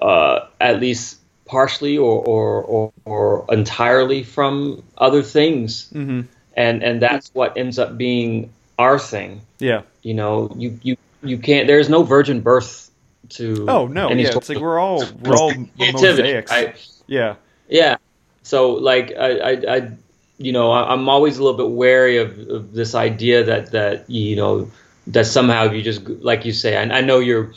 [0.00, 6.20] uh, at least partially or, or or or entirely from other things, mm-hmm.
[6.56, 9.40] and and that's what ends up being our thing.
[9.58, 11.66] yeah You know, you you you can't.
[11.66, 12.92] There's no virgin birth
[13.30, 13.66] to.
[13.68, 16.76] oh no yeah it's like we're all we're all mosaics right?
[17.08, 17.34] yeah
[17.68, 17.96] Yeah.
[18.44, 19.90] So like I, I, I
[20.38, 24.08] you know, I, I'm always a little bit wary of, of this idea that that
[24.08, 24.70] you know
[25.08, 26.76] that somehow you just like you say.
[26.76, 27.52] I, I know you're.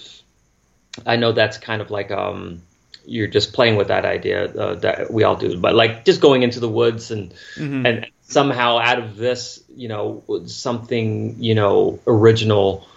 [1.05, 2.61] I know that's kind of like um
[3.07, 6.41] you're just playing with that idea uh, that we all do, but like just going
[6.43, 7.85] into the woods and Mhm.
[7.87, 12.87] and somehow out of this, you know, something you know original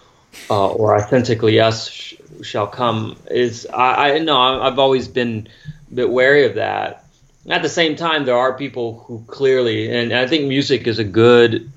[0.48, 5.48] uh, or authentically us sh- shall come is I, I know I've always been
[5.90, 7.04] a bit wary of that.
[7.50, 11.04] At the same time, there are people who clearly, and I think music is a
[11.04, 11.70] good,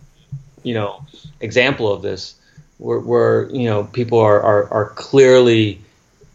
[0.63, 1.05] you know,
[1.39, 2.36] example of this,
[2.82, 5.80] where, where you know people are, are are clearly,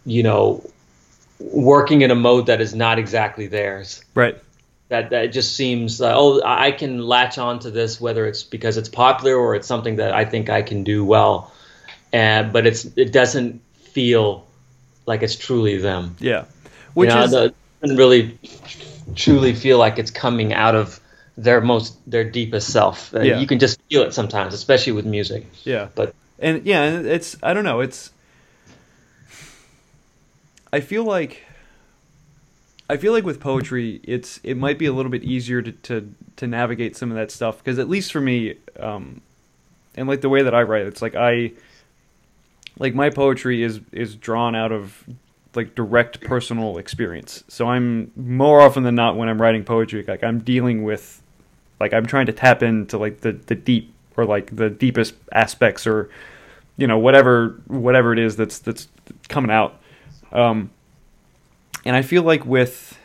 [0.04, 0.64] you know,
[1.40, 4.36] working in a mode that is not exactly theirs right
[4.88, 8.76] that that just seems uh, oh I can latch on to this whether it's because
[8.76, 11.52] it's popular or it's something that I think I can do well,
[12.12, 13.60] and but it's it doesn't
[13.92, 14.46] feel
[15.06, 16.16] like it's truly them.
[16.20, 16.44] yeah
[16.94, 18.38] which you know, is the- doesn't really
[19.16, 21.00] truly feel like it's coming out of
[21.36, 23.12] their most their deepest self.
[23.14, 23.40] Uh, Yeah.
[23.40, 25.44] You can just feel it sometimes, especially with music.
[25.64, 25.88] Yeah.
[25.94, 28.10] But- and yeah, it's I don't know, it's
[30.72, 31.42] I feel like
[32.88, 36.14] I feel like with poetry, it's it might be a little bit easier to to,
[36.36, 39.20] to navigate some of that stuff because at least for me, um,
[39.94, 41.52] and like the way that I write, it's like I
[42.78, 45.04] like my poetry is is drawn out of
[45.54, 47.42] like direct personal experience.
[47.48, 51.22] So I'm more often than not when I'm writing poetry, like I'm dealing with
[51.80, 55.86] like I'm trying to tap into like the the deep or like the deepest aspects
[55.86, 56.10] or
[56.76, 58.88] you know whatever whatever it is that's that's
[59.28, 59.80] coming out.
[60.32, 60.70] Um,
[61.84, 62.98] and I feel like with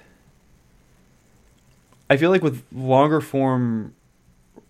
[2.10, 3.96] I feel like with longer form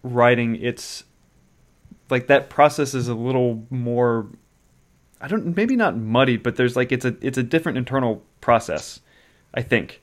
[0.03, 1.03] writing, it's
[2.09, 4.27] like that process is a little more.
[5.19, 8.99] I don't maybe not muddied, but there's like it's a it's a different internal process.
[9.53, 10.00] I think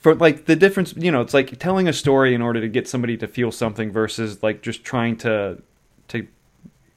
[0.00, 2.88] for like the difference, you know, it's like telling a story in order to get
[2.88, 5.62] somebody to feel something versus like just trying to
[6.08, 6.26] to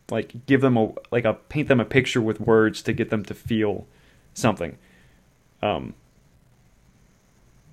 [0.10, 3.24] like give them a like a paint them a picture with words to get them
[3.26, 3.86] to feel
[4.34, 4.78] something.
[5.62, 5.94] Um,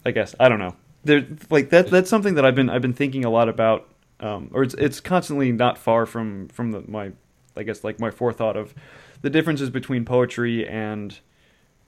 [0.05, 0.75] I guess I don't know.
[1.05, 1.91] There, like that.
[1.91, 3.89] That's something that I've been I've been thinking a lot about,
[4.19, 7.13] um, or it's it's constantly not far from from the, my,
[7.57, 8.75] I guess like my forethought of
[9.23, 11.21] the differences between poetry and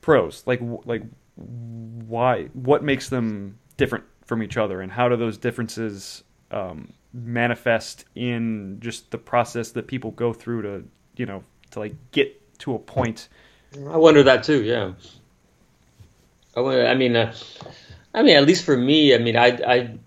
[0.01, 0.45] prose.
[0.47, 1.03] Like like
[1.37, 8.05] why what makes them different from each other, and how do those differences um, manifest
[8.15, 10.85] in just the process that people go through to
[11.17, 13.29] you know to like get to a point.
[13.89, 14.63] I wonder that too.
[14.63, 14.93] Yeah.
[16.55, 17.35] I wonder, I mean, uh,
[18.15, 19.99] I mean, at least for me, I mean, I I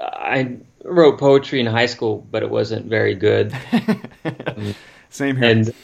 [0.00, 3.54] I wrote poetry in high school, but it wasn't very good.
[5.10, 5.50] Same here.
[5.50, 5.74] and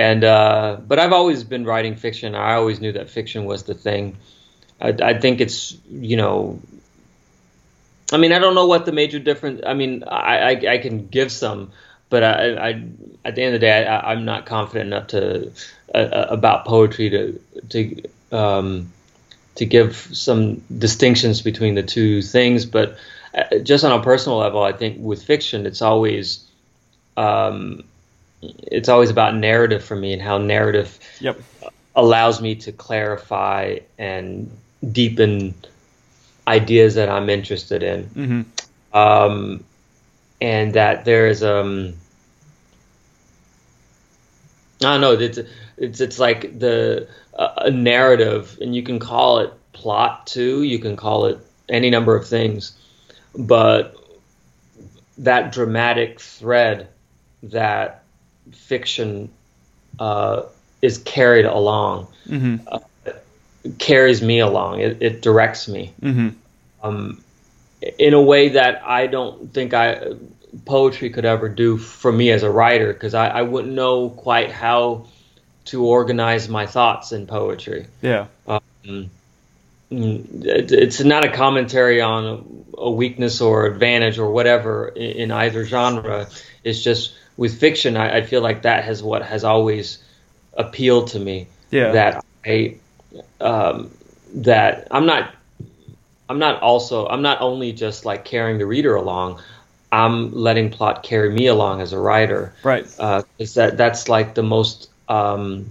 [0.00, 2.34] and uh, but I've always been writing fiction.
[2.34, 4.16] I always knew that fiction was the thing.
[4.80, 6.58] I, I think it's you know.
[8.12, 9.60] I mean, I don't know what the major difference.
[9.64, 11.72] I mean, I I, I can give some,
[12.08, 12.84] but I, I
[13.26, 15.52] at the end of the day, I, I'm not confident enough to
[15.94, 18.90] uh, uh, about poetry to to um,
[19.56, 22.64] to give some distinctions between the two things.
[22.64, 22.96] But
[23.34, 26.42] uh, just on a personal level, I think with fiction, it's always
[27.18, 27.84] um,
[28.42, 31.40] it's always about narrative for me and how narrative Yep.
[31.94, 34.50] allows me to clarify and
[34.92, 35.54] deepen
[36.48, 38.04] ideas that I'm interested in.
[38.04, 38.96] Mm-hmm.
[38.96, 39.64] Um,
[40.40, 41.94] and that there is um
[44.82, 45.38] I don't know it's
[45.76, 50.96] it's it's like the a narrative and you can call it plot too you can
[50.96, 51.38] call it
[51.68, 52.76] any number of things
[53.36, 53.96] but
[55.18, 56.88] that dramatic thread
[57.44, 58.02] that
[58.52, 59.30] fiction
[59.98, 60.42] uh,
[60.82, 62.68] is carried along Mm-hmm.
[62.68, 62.78] uh,
[63.78, 66.28] carries me along it, it directs me Mm-hmm.
[66.82, 67.22] um,
[67.98, 70.12] in a way that I don't think I
[70.64, 74.50] poetry could ever do for me as a writer because I, I wouldn't know quite
[74.50, 75.06] how
[75.66, 77.86] to organize my thoughts in poetry.
[78.02, 78.26] Yeah.
[78.46, 79.10] Um,
[79.90, 82.24] it, it's not a commentary on
[82.74, 86.28] a, a weakness or advantage or whatever in, in either genre.
[86.64, 90.04] It's just with fiction, I, I feel like that has what has always
[90.52, 91.48] appealed to me.
[91.70, 91.92] Yeah.
[91.92, 92.76] That I
[93.40, 93.90] um,
[94.34, 95.34] that I'm not
[96.28, 99.40] I'm not also I'm not only just like carrying the reader along.
[99.90, 102.54] I'm letting plot carry me along as a writer.
[102.62, 102.86] Right.
[102.98, 105.70] Uh, is that that's like the most um,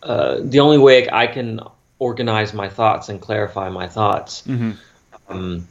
[0.00, 1.58] uh, the only way I can
[1.98, 4.42] organize my thoughts and clarify my thoughts.
[4.46, 4.70] Mm-hmm.
[5.28, 5.66] Um,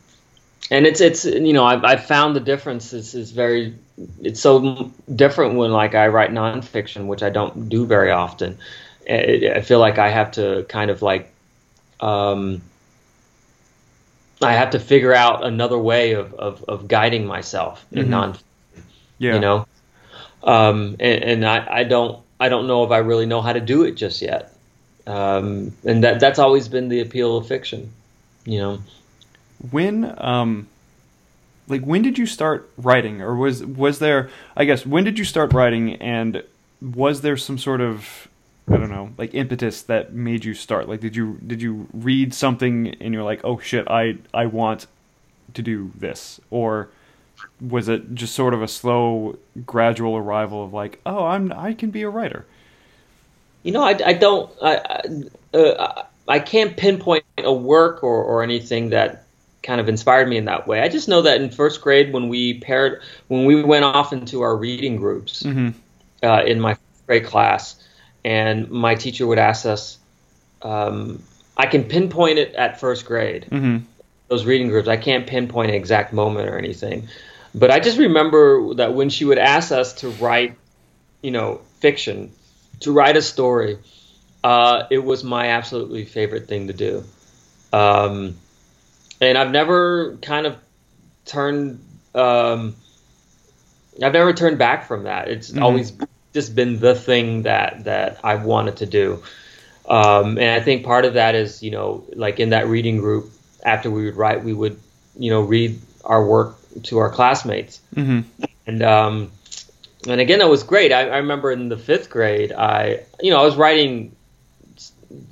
[0.70, 3.76] and it's it's you know I've, I've found the difference is, is very
[4.22, 8.58] it's so different when like I write nonfiction, which I don't do very often.
[9.10, 11.32] I, feel like I have to kind of like
[12.00, 12.62] um,
[14.42, 18.10] I have to figure out another way of, of, of guiding myself in Mhm.
[18.10, 18.38] non
[19.18, 19.34] Yeah.
[19.34, 19.68] you know
[20.44, 23.60] um, and, and I, I don't I don't know if I really know how to
[23.60, 24.54] do it just yet
[25.08, 27.92] um, and that that's always been the appeal of fiction
[28.46, 28.80] you know
[29.72, 30.68] When um
[31.70, 35.26] like when did you start writing or was was there I guess when did you
[35.26, 36.44] start writing and
[36.82, 38.28] was there some sort of
[38.68, 40.88] I don't know, like impetus that made you start?
[40.88, 44.86] Like did you did you read something and you're like, "Oh shit, I I want
[45.56, 46.90] to do this?" Or
[47.60, 51.90] was it just sort of a slow gradual arrival of like, "Oh, I'm I can
[51.90, 52.46] be a writer."
[53.64, 54.78] you know I, I don't I,
[55.54, 59.26] I, uh, I can't pinpoint a work or, or anything that
[59.62, 62.30] kind of inspired me in that way I just know that in first grade when
[62.30, 65.74] we paired when we went off into our reading groups Mhm.
[66.24, 67.76] uh, in my grade class,
[68.24, 69.98] and my teacher would ask us.
[70.62, 71.24] Um,
[71.58, 73.48] I can pinpoint it at first grade.
[73.50, 73.82] Mhm.
[74.28, 77.08] Those reading groups, I can't pinpoint an exact moment or anything,
[77.56, 80.56] but I just remember that when she would ask us to write,
[81.22, 82.32] you know, fiction,
[82.82, 83.78] to write a story,
[84.44, 87.04] uh, it was my absolutely favorite thing to do.
[87.74, 88.36] Um,
[89.22, 90.56] and I've never kind of
[91.26, 91.84] turned.
[92.16, 92.76] Um,
[94.02, 95.28] I've never turned back from that.
[95.28, 95.62] It's Mhm.
[95.62, 95.94] always
[96.34, 99.24] just been the thing that that I wanted to do.
[99.88, 103.32] Um, and I think part of that is, you know, like in that reading group,
[103.64, 104.78] after we would write, we would,
[105.18, 107.82] you know, read our work to our classmates.
[107.96, 108.24] Mhm.
[108.68, 109.32] And um,
[110.08, 110.94] and again, that was great.
[110.94, 114.16] I, I remember in the fifth grade, I, you know, I was writing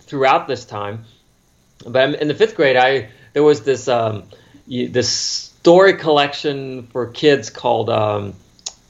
[0.01, 1.05] throughout this time,
[1.85, 4.23] but in the fifth grade, I there was this um,
[4.65, 8.33] this story collection for kids called um,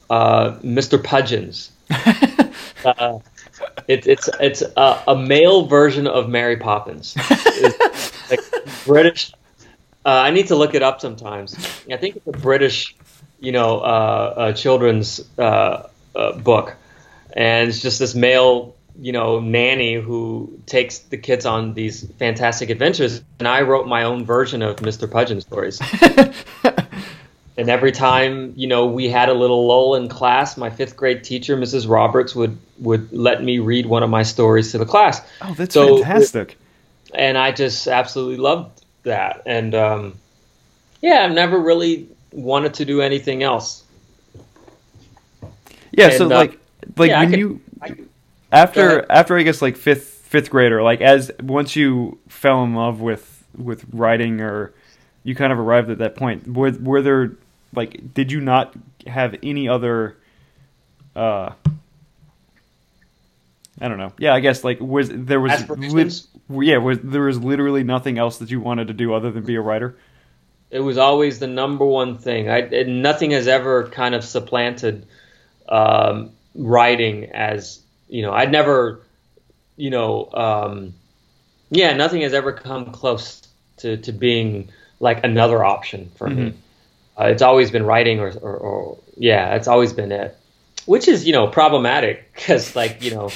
[0.09, 0.97] uh, Mr.
[0.97, 1.71] Pudgins.
[2.85, 3.19] uh,
[3.89, 7.13] it, it's it's a, a male version of Mary Poppins.
[7.17, 8.39] It's like
[8.85, 9.33] British.
[10.05, 11.53] Uh, I need to look it up sometimes.
[11.91, 12.95] I think it's a British,
[13.41, 16.73] you know, uh, uh, children's uh, uh, book,
[17.33, 22.69] and it's just this male, you know, nanny who takes the kids on these fantastic
[22.69, 23.21] adventures.
[23.39, 25.07] And I wrote my own version of Mr.
[25.09, 25.79] Pudgin stories.
[27.59, 31.23] And every time, you know, we had a little lull in class, my fifth grade
[31.23, 31.89] teacher, Mrs.
[31.89, 35.73] Roberts, would would let me read one of my stories to the class, Oh, that's
[35.73, 36.55] So- fantastic.
[37.15, 39.41] and I just absolutely loved that.
[39.47, 40.19] And um,
[41.01, 43.83] yeah, I've never really wanted to do anything else.
[45.91, 46.59] Yeah, so uh, like
[46.95, 47.61] like yeah, when could- you
[48.57, 53.01] after after I guess like fifth fifth grader, like as once you fell in love
[53.01, 54.73] with with writing or
[55.23, 57.37] you kind of arrived at that point, were were there
[57.75, 58.73] like did you not
[59.05, 60.17] have any other
[61.15, 61.51] uh
[63.79, 64.13] I don't know.
[64.17, 68.39] Yeah, I guess like was there was lit- yeah, was there was literally nothing else
[68.39, 69.95] that you wanted to do other than be a writer?
[70.69, 72.49] It was always the number one thing.
[72.49, 75.05] I, and nothing has ever kind of supplanted
[75.69, 78.31] um, writing as you know.
[78.31, 79.01] I'd never,
[79.75, 80.93] you know, um,
[81.69, 83.47] yeah, nothing has ever come close
[83.77, 86.53] to, to being like another option for me.
[87.19, 90.37] Uh, it's always been writing, or, or, or yeah, it's always been it,
[90.85, 93.31] which is you know problematic because like you know,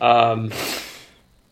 [0.00, 0.52] um,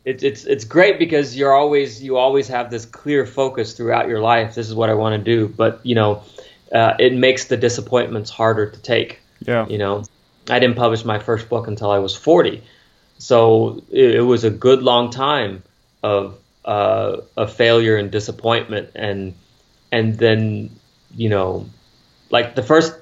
[0.05, 4.21] it's it's it's great because you're always you always have this clear focus throughout your
[4.21, 4.55] life.
[4.55, 6.23] This is what I want to do, but you know,
[6.73, 9.21] uh, it makes the disappointments harder to take.
[9.41, 9.67] Yeah.
[9.67, 10.05] You know,
[10.49, 12.63] I didn't publish my first book until I was 40,
[13.19, 15.63] so it, it was a good long time
[16.03, 19.35] of uh, failure and disappointment, and
[19.91, 20.71] and then
[21.15, 21.67] you know,
[22.31, 22.95] like the first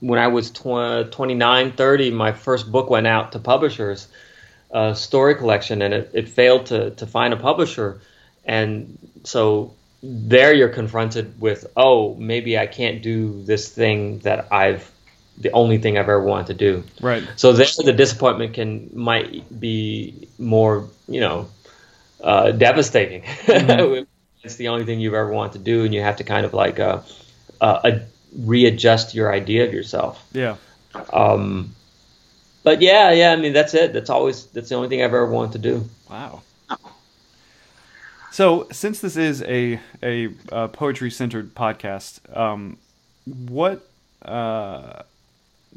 [0.00, 4.06] when I was tw- 29, 30, my first book went out to publishers
[4.72, 8.00] uh, story collection, and it, it failed to to find a publisher,
[8.44, 14.90] and so there you're confronted with, oh, maybe I can't do this thing that I've
[15.40, 16.84] the only thing I've ever wanted to do.
[17.00, 17.26] Right.
[17.36, 21.48] So there, the disappointment can might be more, you know,
[22.22, 23.22] uh, devastating.
[23.22, 24.04] Mm-hmm.
[24.42, 26.54] it's the only thing you've ever wanted to do, and you have to kind of
[26.54, 27.00] like uh,
[27.60, 27.98] uh,
[28.36, 30.24] readjust your idea of yourself.
[30.32, 30.56] Yeah.
[31.12, 31.74] Um,
[32.62, 33.32] but yeah, yeah.
[33.32, 33.92] I mean, that's it.
[33.92, 35.88] That's always that's the only thing I've ever wanted to do.
[36.10, 36.42] Wow.
[38.30, 42.78] So, since this is a a uh, poetry centered podcast, um,
[43.24, 43.88] what
[44.22, 45.02] uh,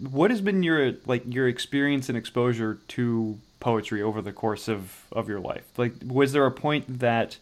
[0.09, 5.05] what has been your like your experience and exposure to poetry over the course of
[5.11, 5.65] of your life?
[5.77, 7.37] Like, was there a point that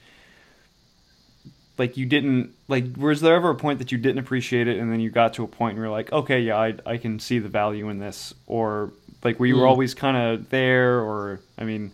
[1.79, 4.91] like you didn't like was there ever a point that you didn't appreciate it and
[4.91, 7.39] then you got to a point and you're like okay yeah i, I can see
[7.39, 8.91] the value in this or
[9.23, 9.67] like were you mm.
[9.67, 11.93] always kind of there or i mean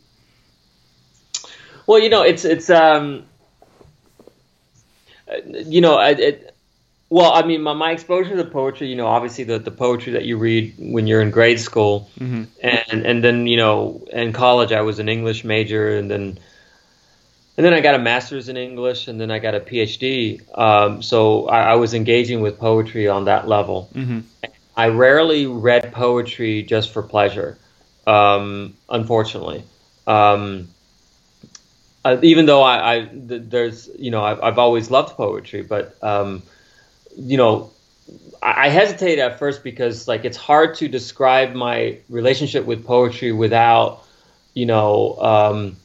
[1.85, 3.25] well you know it's it's um
[5.53, 6.54] you know it
[7.15, 10.25] well i mean my, my exposure to poetry you know obviously the, the poetry that
[10.25, 12.43] you read when you're in grade school mm-hmm.
[12.61, 16.37] and and then you know in college i was an english major and then
[17.57, 20.41] and then I got a master's in English, and then I got a PhD.
[20.57, 23.89] Um, so I, I, was engaging with poetry on that level.
[23.95, 24.19] Mm-hmm.
[24.75, 27.57] I rarely read poetry just for pleasure,
[28.05, 29.63] um, unfortunately.
[30.05, 30.67] Um,
[32.03, 35.95] uh, even though I, I th- there's you know I've, I've, always loved poetry, but
[36.03, 36.43] um,
[37.17, 37.71] you know
[38.41, 43.31] I, I hesitate at first because like it's hard to describe my relationship with poetry
[43.31, 44.03] without
[44.53, 45.77] you know um,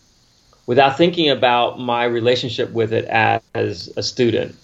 [0.66, 4.54] without thinking about my relationship with it as a student,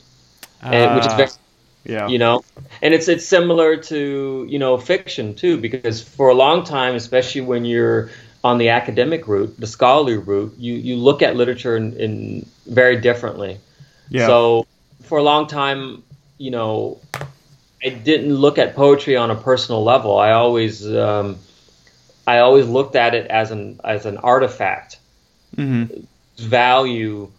[0.62, 1.37] uh, and, which is very, ah,
[1.85, 2.45] yeah, you know,
[2.83, 7.41] and it's it's similar to you know fiction too, because for a long time, especially
[7.41, 8.11] when you're
[8.45, 13.01] on the academic route, the scholarly route, you you look at literature in, in very
[13.01, 13.59] differently.
[14.09, 14.27] Yeah.
[14.27, 14.67] So
[15.03, 16.05] for a long time,
[16.39, 17.01] you know,
[17.82, 20.18] I didn't look at poetry on a personal level.
[20.18, 21.39] I always um,
[22.26, 24.99] I always looked at it as an as an artifact
[25.57, 26.03] mm-hmm.
[26.37, 27.30] value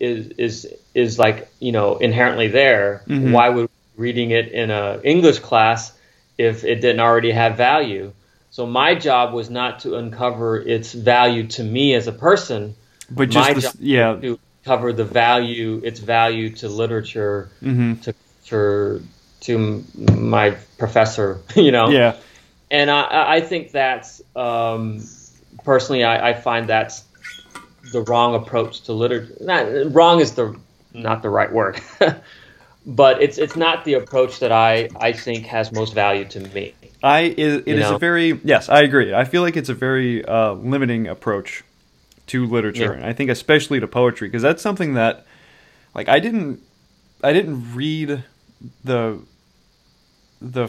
[0.00, 3.02] is is is like you know inherently there.
[3.06, 3.32] Mm-hmm.
[3.32, 5.92] Why would reading it in a English class
[6.38, 8.12] if it didn't already have value?
[8.50, 12.74] So my job was not to uncover its value to me as a person,
[13.10, 17.94] but just the, yeah to cover the value its value to literature mm-hmm.
[18.02, 18.14] to
[18.50, 19.00] for
[19.42, 21.88] to my professor, you know.
[21.88, 22.16] Yeah.
[22.70, 25.02] And I, I think that's um,
[25.64, 27.04] personally, I, I find that's
[27.92, 29.36] the wrong approach to literature.
[29.40, 30.56] Not wrong is the
[30.92, 31.80] not the right word,
[32.86, 36.74] but it's it's not the approach that I I think has most value to me.
[37.02, 37.96] I it, it is know?
[37.96, 39.14] a very yes I agree.
[39.14, 41.64] I feel like it's a very uh, limiting approach
[42.28, 42.92] to literature, yeah.
[42.92, 45.26] and I think especially to poetry because that's something that
[45.92, 46.62] like I didn't
[47.24, 48.24] I didn't read
[48.84, 49.20] the
[50.40, 50.68] the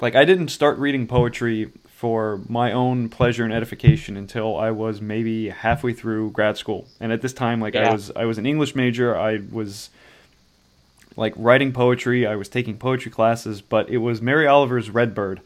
[0.00, 1.70] like I didn't start reading poetry
[2.02, 6.88] for my own pleasure and edification until I was maybe halfway through grad school.
[6.98, 7.90] And at this time, like yeah.
[7.90, 9.16] I was, I was an English major.
[9.16, 9.88] I was
[11.16, 12.26] like writing poetry.
[12.26, 15.42] I was taking poetry classes, but it was Mary Oliver's Red Bird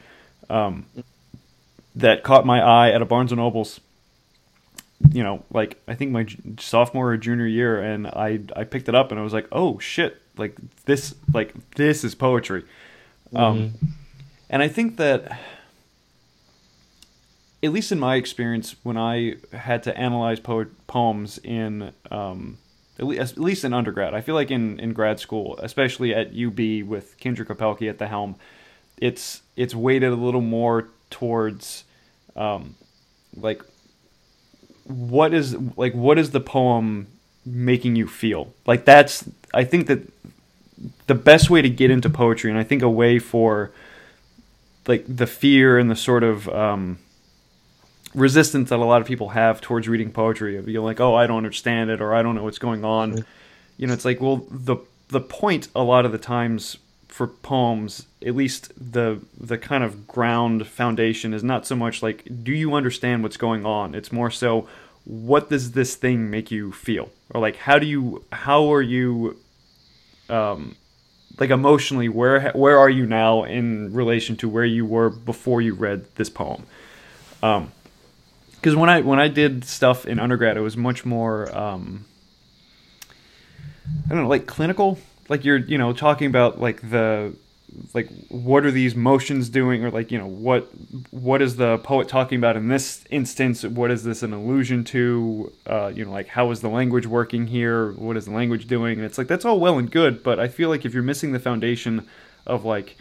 [0.48, 0.86] um,
[1.94, 3.78] that caught my eye at a Barnes and Nobles.
[5.10, 6.26] You know, like I think my
[6.58, 9.78] sophomore or junior year, and I I picked it up and I was like, oh
[9.78, 12.64] shit, like this, like this is poetry.
[13.34, 13.86] Um, mm-hmm.
[14.50, 15.38] And I think that
[17.62, 22.58] at least in my experience, when I had to analyze po- poems in, um,
[22.98, 26.28] at, least, at, least, in undergrad, I feel like in, in grad school, especially at
[26.28, 28.36] UB with kendra Opelke at the helm,
[28.98, 31.84] it's it's weighted a little more towards,
[32.34, 32.74] um,
[33.36, 33.60] like,
[34.84, 37.06] what is like what is the poem
[37.46, 38.52] making you feel?
[38.66, 39.24] Like that's
[39.54, 40.00] I think that
[41.06, 43.70] the best way to get into poetry, and I think a way for
[44.86, 46.98] like the fear and the sort of um,
[48.14, 50.56] resistance that a lot of people have towards reading poetry.
[50.56, 53.24] of You're like, oh, I don't understand it, or I don't know what's going on.
[53.76, 54.76] You know, it's like, well, the
[55.08, 56.78] the point a lot of the times
[57.08, 62.26] for poems, at least the the kind of ground foundation is not so much like,
[62.42, 63.94] do you understand what's going on?
[63.94, 64.68] It's more so,
[65.06, 67.10] what does this thing make you feel?
[67.30, 69.38] Or like how do you how are you
[70.28, 70.76] um
[71.38, 75.74] like emotionally where where are you now in relation to where you were before you
[75.74, 76.66] read this poem?
[77.42, 77.72] Um
[78.56, 82.04] because when i when i did stuff in undergrad it was much more um
[84.06, 84.98] i don't know like clinical.
[85.28, 87.34] Like you're you know talking about like the
[87.94, 89.84] like what are these motions doing?
[89.84, 90.68] Or like you know what
[91.10, 93.64] what is the poet talking about in this instance?
[93.64, 95.52] What is this an allusion to?
[95.66, 97.92] Uh, you know like how is the language working here?
[97.92, 98.98] What is the language doing?
[98.98, 101.32] And it's like that's all well and good but i feel like if you're missing
[101.32, 102.06] the foundation
[102.46, 102.96] of like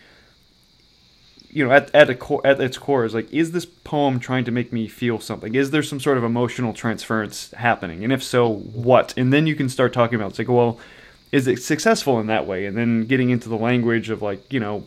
[1.49, 4.43] you know at, at, a core, at its core is like is this poem trying
[4.45, 5.55] to make me feel something?
[5.55, 8.03] Is there some sort of emotional transference happening?
[8.03, 9.13] And if so what?
[9.17, 10.79] And then you can start talking about it's like well
[11.35, 12.65] is it successful in that way?
[12.65, 14.85] And then getting into the language of like you know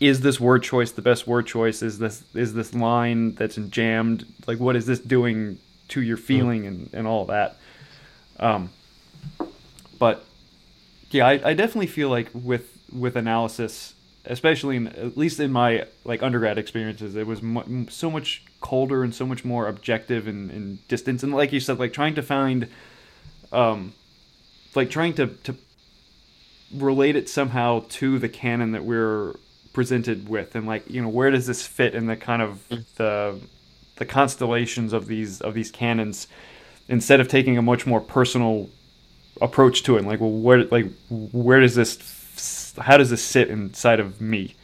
[0.00, 1.82] is this word choice the best word choice?
[1.82, 4.24] Is this is this line that's jammed?
[4.46, 7.56] Like what is this doing to your feeling and, and all that?
[8.40, 8.70] Um
[9.98, 10.24] but
[11.10, 13.92] yeah I, I definitely feel like with with analysis
[14.24, 19.04] especially in, at least in my like undergrad experiences it was mu- so much colder
[19.04, 21.22] and so much more objective and, and distance.
[21.22, 22.68] And like you said like trying to find
[23.52, 23.92] um
[24.76, 25.56] like trying to to
[26.72, 29.34] relate it somehow to the canon that we're
[29.72, 32.66] presented with and like you know where does this fit in the kind of
[32.96, 33.38] the
[33.96, 36.26] the constellations of these of these canons
[36.88, 38.68] instead of taking a much more personal
[39.40, 40.00] approach to it?
[40.00, 44.54] And like well where like where does this how does this sit inside of me?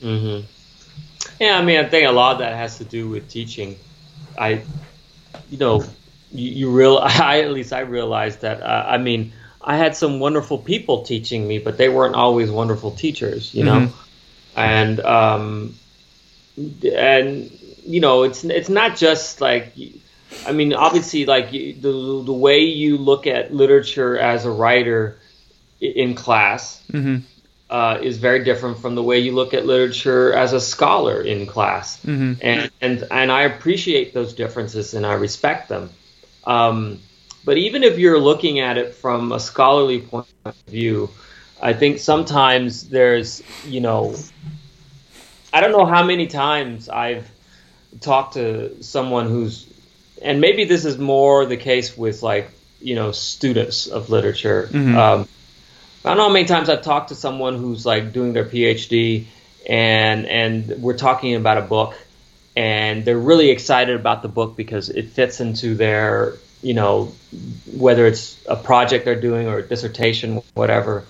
[0.00, 0.46] Mm-hmm.
[1.38, 3.76] yeah i mean i think a lot of that has to do with teaching.
[4.38, 4.62] I
[5.50, 5.84] you know
[6.32, 10.20] you, you real I at least I realized that uh, I mean I had some
[10.20, 14.58] wonderful people teaching me, but they weren't always wonderful teachers, you know, mm-hmm.
[14.58, 15.74] and um,
[16.56, 17.50] and
[17.84, 19.74] you know it's it's not just like
[20.46, 25.18] I mean obviously like the the way you look at literature as a writer
[25.80, 26.82] in class.
[26.90, 27.26] Mm-hmm.
[27.68, 31.46] Uh, is very different from the way you look at literature as a scholar in
[31.46, 32.32] class, mm-hmm.
[32.42, 35.90] and and and I appreciate those differences and I respect them.
[36.44, 37.00] Um,
[37.44, 41.10] but even if you're looking at it from a scholarly point of view,
[41.60, 44.14] I think sometimes there's, you know,
[45.52, 47.30] I don't know how many times I've
[48.00, 49.66] talked to someone who's,
[50.22, 54.68] and maybe this is more the case with like, you know, students of literature.
[54.70, 54.96] Mm-hmm.
[54.96, 55.28] Um,
[56.04, 59.26] I don't know how many times I've talked to someone who's like doing their PhD
[59.68, 61.94] and and we're talking about a book
[62.56, 67.12] and they're really excited about the book because it fits into their you know
[67.72, 71.04] whether it's a project they're doing or a dissertation whatever.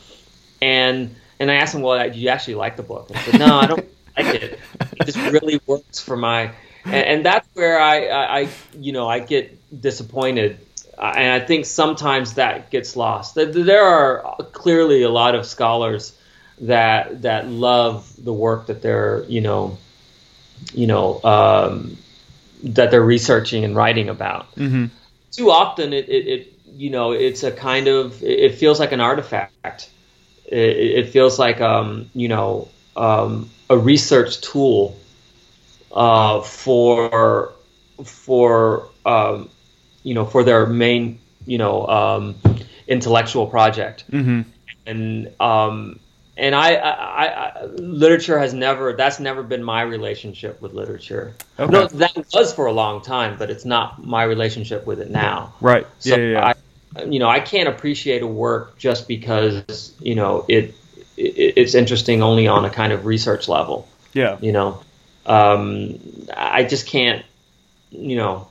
[0.62, 3.10] And and i asked them well do you actually like the book?
[3.14, 3.88] Said no i don't
[4.18, 4.58] like it.
[5.00, 6.52] It just really works for my
[6.84, 10.58] and, and that's where I, I, I you know i get disappointed.
[10.98, 13.34] And i think sometimes that gets lost.
[13.34, 16.16] There are clearly a lot of scholars
[16.60, 19.78] that that love the work that they're you know
[20.72, 21.96] you know um,
[22.62, 24.54] that they're researching and writing about.
[24.54, 24.86] Mm-hmm.
[25.32, 29.00] Too often, it, it, it, you know it's a kind of it feels like an
[29.00, 29.90] artifact.
[30.46, 34.98] It, it feels like um, you know um, a research tool
[35.92, 37.52] uh, for
[38.04, 39.48] for um,
[40.02, 42.34] you know for their main you know um,
[42.86, 44.04] intellectual project.
[44.10, 44.42] Mm-hmm.
[44.86, 46.00] And um,
[46.40, 51.34] and I, I, I, literature has never that's never been my relationship with literature.
[51.58, 51.70] Okay.
[51.70, 55.52] No, that was for a long time, but it's not my relationship with it now.
[55.60, 55.86] Right.
[55.98, 56.54] So yeah, yeah, yeah.
[56.96, 60.74] I, you know, I can't appreciate a work just because you know it,
[61.18, 63.86] it, it's interesting only on a kind of research level.
[64.14, 64.38] Yeah.
[64.40, 64.80] You know,
[65.26, 66.00] um,
[66.34, 67.24] I just can't.
[67.90, 68.48] You know,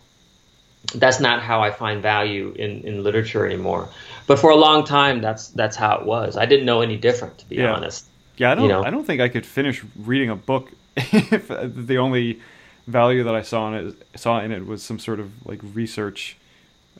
[0.93, 3.89] that's not how I find value in in literature anymore
[4.29, 6.37] but for a long time, that's that's how it was.
[6.37, 7.73] I didn't know any different, to be yeah.
[7.73, 8.05] honest.
[8.37, 8.65] Yeah, I don't.
[8.65, 8.83] You know?
[8.83, 12.39] I don't think I could finish reading a book if the only
[12.85, 16.37] value that I saw in it saw in it was some sort of like research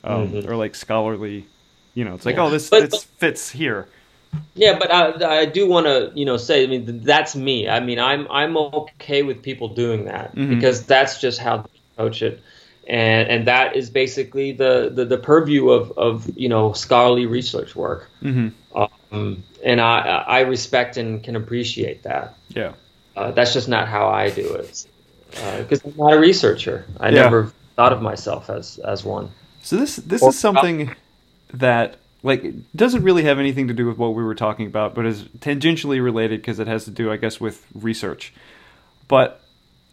[0.02, 0.50] um, mm-hmm.
[0.50, 1.46] or like scholarly.
[1.94, 2.46] You know, it's like, yeah.
[2.46, 3.86] oh, this but, this fits here.
[4.54, 7.68] Yeah, but I, I do want to, you know, say, I mean, that's me.
[7.68, 10.52] I mean, I'm I'm okay with people doing that mm-hmm.
[10.52, 12.42] because that's just how they approach it
[12.86, 17.74] and and that is basically the the, the purview of, of you know scholarly research
[17.76, 18.08] work.
[18.22, 18.48] Mm-hmm.
[19.12, 22.34] Um, and I I respect and can appreciate that.
[22.48, 22.72] Yeah,
[23.16, 24.86] uh, that's just not how I do it
[25.30, 26.86] because uh, I'm not a researcher.
[26.98, 27.22] I yeah.
[27.22, 29.30] never thought of myself as as one.
[29.62, 30.94] So this this or, is something
[31.54, 35.06] that like doesn't really have anything to do with what we were talking about, but
[35.06, 38.34] is tangentially related because it has to do, I guess, with research.
[39.08, 39.40] But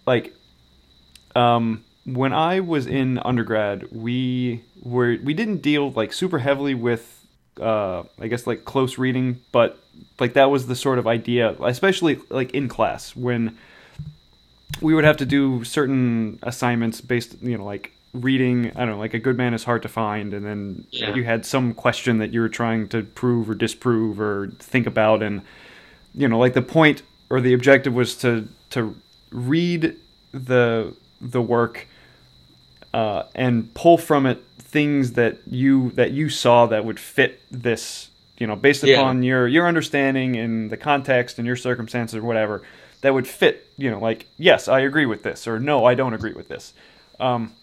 [0.05, 0.33] like,
[1.35, 7.25] um, when I was in undergrad, we were we didn't deal like super heavily with
[7.59, 9.77] uh, I guess like close reading, but
[10.19, 13.57] like that was the sort of idea, especially like in class when
[14.81, 18.71] we would have to do certain assignments based, you know, like reading.
[18.75, 21.13] I don't know, like a good man is hard to find, and then Yeah.
[21.13, 25.21] you had some question that you were trying to prove or disprove or think about,
[25.21, 25.41] and
[26.15, 28.95] you know, like the point or the objective was to to
[29.31, 29.95] read
[30.31, 31.87] the the work
[32.97, 38.09] uh, and pull from it things that you that you saw that would fit this
[38.39, 38.97] you know based Yeah.
[38.99, 42.55] upon your your understanding and the context and your circumstances or whatever
[43.01, 46.13] that would fit you know like yes i agree with this or no i don't
[46.19, 46.73] agree with this
[47.19, 47.53] um,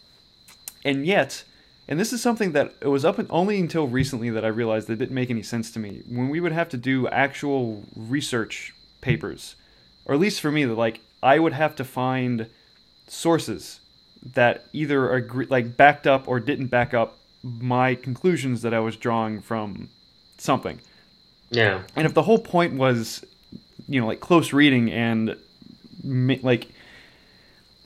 [0.85, 1.45] and yet
[1.89, 4.87] and this is something that it was up and only until recently that i realized
[4.89, 8.73] that didn't make any sense to me when we would have to do actual research
[9.01, 9.57] papers
[10.07, 12.47] or at least for me that like i would have to find
[13.09, 13.81] sources
[14.33, 18.97] that either agree, like backed up or didn't back up my conclusions that I was
[18.97, 19.91] drawing from
[20.39, 20.81] something.
[21.51, 21.83] Yeah.
[21.95, 23.25] And if the whole point was,
[23.87, 25.37] you know, like close reading and
[26.03, 26.69] like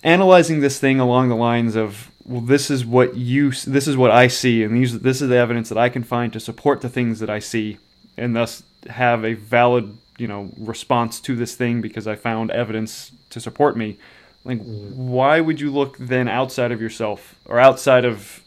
[0.03, 4.11] analyzing this thing along the lines of, well, this is what you, this is what
[4.11, 6.89] I see, and these, this is the evidence that I can find to support the
[6.89, 7.79] things that I see,
[8.17, 13.13] and thus have a valid, you know, response to this thing because I found evidence
[13.31, 13.99] to support me.
[14.45, 18.43] Like, why would you look then outside of yourself or outside of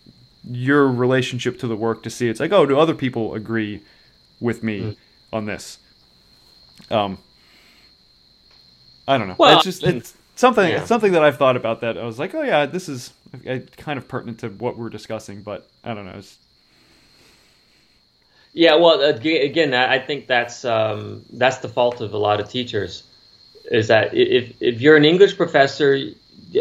[0.49, 3.81] your relationship to the work to see it's like, oh, do other people agree
[4.39, 4.97] with me
[5.31, 5.77] on this?
[6.89, 7.19] Um,
[9.07, 9.35] I don't know.
[9.37, 10.79] Well, it's just it's something yeah.
[10.79, 13.13] it's something that I've thought about that I was like, oh yeah, this is
[13.47, 16.13] uh, kind of pertinent to what we're discussing, but I don't know.
[16.17, 16.37] It's,
[18.53, 22.49] Yeah, well, again, I I think that's um, that's the fault of a lot of
[22.49, 23.03] teachers,
[23.69, 25.97] is that if if you're an English professor,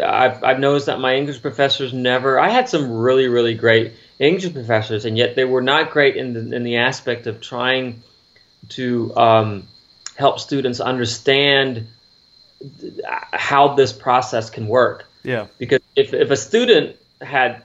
[0.02, 2.38] I've I've noticed that my English professors never.
[2.38, 6.32] I had some really really great English professors, and yet they were not great in
[6.34, 8.02] the in the aspect of trying
[8.70, 9.68] to um,
[10.16, 11.86] help students understand
[13.32, 17.62] how this process can work yeah, because if, if a student had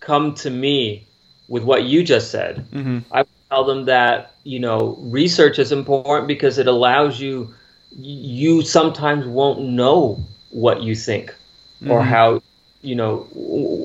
[0.00, 1.06] come to me
[1.48, 5.70] with what you just said hmm i would tell them that you know research is
[5.72, 7.54] important because it allows you
[7.96, 11.34] you sometimes won't know what you think
[11.88, 12.04] or Mhm.
[12.04, 12.42] how
[12.82, 13.26] you know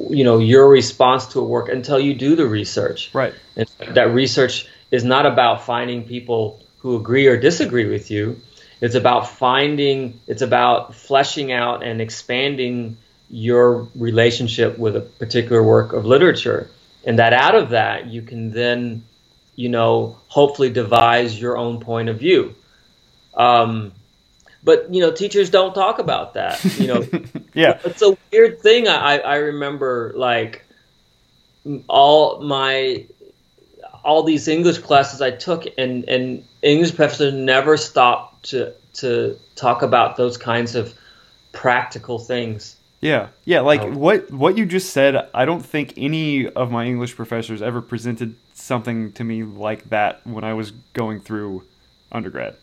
[0.09, 4.13] you know your response to a work until you do the research right, and that
[4.13, 8.39] research is not about finding people who agree or disagree with you.
[8.81, 12.97] It's about finding, it's about fleshing out and expanding
[13.29, 16.69] your relationship with a particular work of literature.
[17.05, 19.03] And that out of that, you can then,
[19.55, 22.53] you know, hopefully devise your own point of view.
[23.35, 23.93] Um,
[24.63, 26.63] but, you know, teachers don't talk about that.
[26.77, 27.07] You know,
[27.53, 28.87] yeah, it's a weird thing.
[28.87, 30.65] I, I remember like
[31.87, 33.05] all my
[34.03, 39.81] all these English classes I took, and and English professors never stopped to to talk
[39.81, 40.93] about those kinds of
[41.51, 42.75] practical things.
[43.01, 43.61] yeah, yeah.
[43.61, 47.61] Like Um, what what you just said, I don't think any of my English professors
[47.61, 51.63] ever presented something to me like that when I was going through
[52.11, 52.55] undergrad.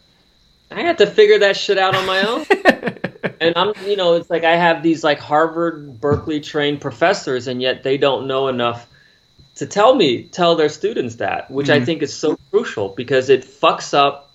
[0.70, 2.46] I had to figure that shit out on my own.
[3.40, 7.60] and I'm, you know, it's like I have these like Harvard, Berkeley trained professors, and
[7.60, 8.86] yet they don't know enough
[9.56, 11.84] to tell me, tell their students that, which I Mhm.
[11.86, 14.30] think is so crucial because it fucks up.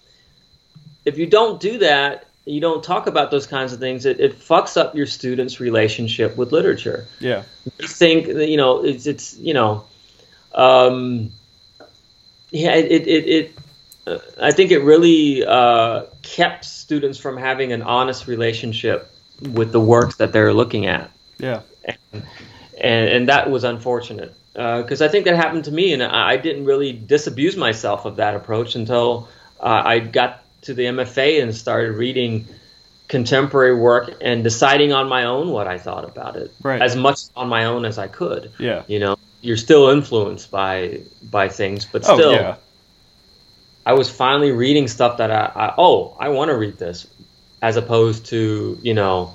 [1.05, 4.05] If you don't do that, you don't talk about those kinds of things.
[4.05, 7.05] It, it fucks up your students' relationship with literature.
[7.19, 7.43] yeah,
[7.79, 9.85] They think, you know, it's, it's you know,
[10.53, 11.31] um,
[12.51, 13.51] yeah, it, it, it,
[14.41, 19.09] I think it really uh, kept students from having an honest relationship
[19.41, 21.61] with the works that they're looking at, yeah,
[22.13, 22.23] and
[23.09, 26.65] and that was unfortunate because I think that happened to me, and I, I didn't
[26.65, 29.27] really disabuse myself of that approach until
[29.59, 32.47] uh, I got to the MFA and started reading
[33.07, 36.81] contemporary work and deciding on my own what I thought about it, Right.
[36.81, 38.51] as much on my own as I could.
[38.57, 38.83] yeah.
[38.87, 42.55] You know, you're still influenced by by things, but Oh still, yeah,
[43.85, 47.07] I was finally reading stuff that I, I oh I want to read this,
[47.61, 49.33] as opposed to you know,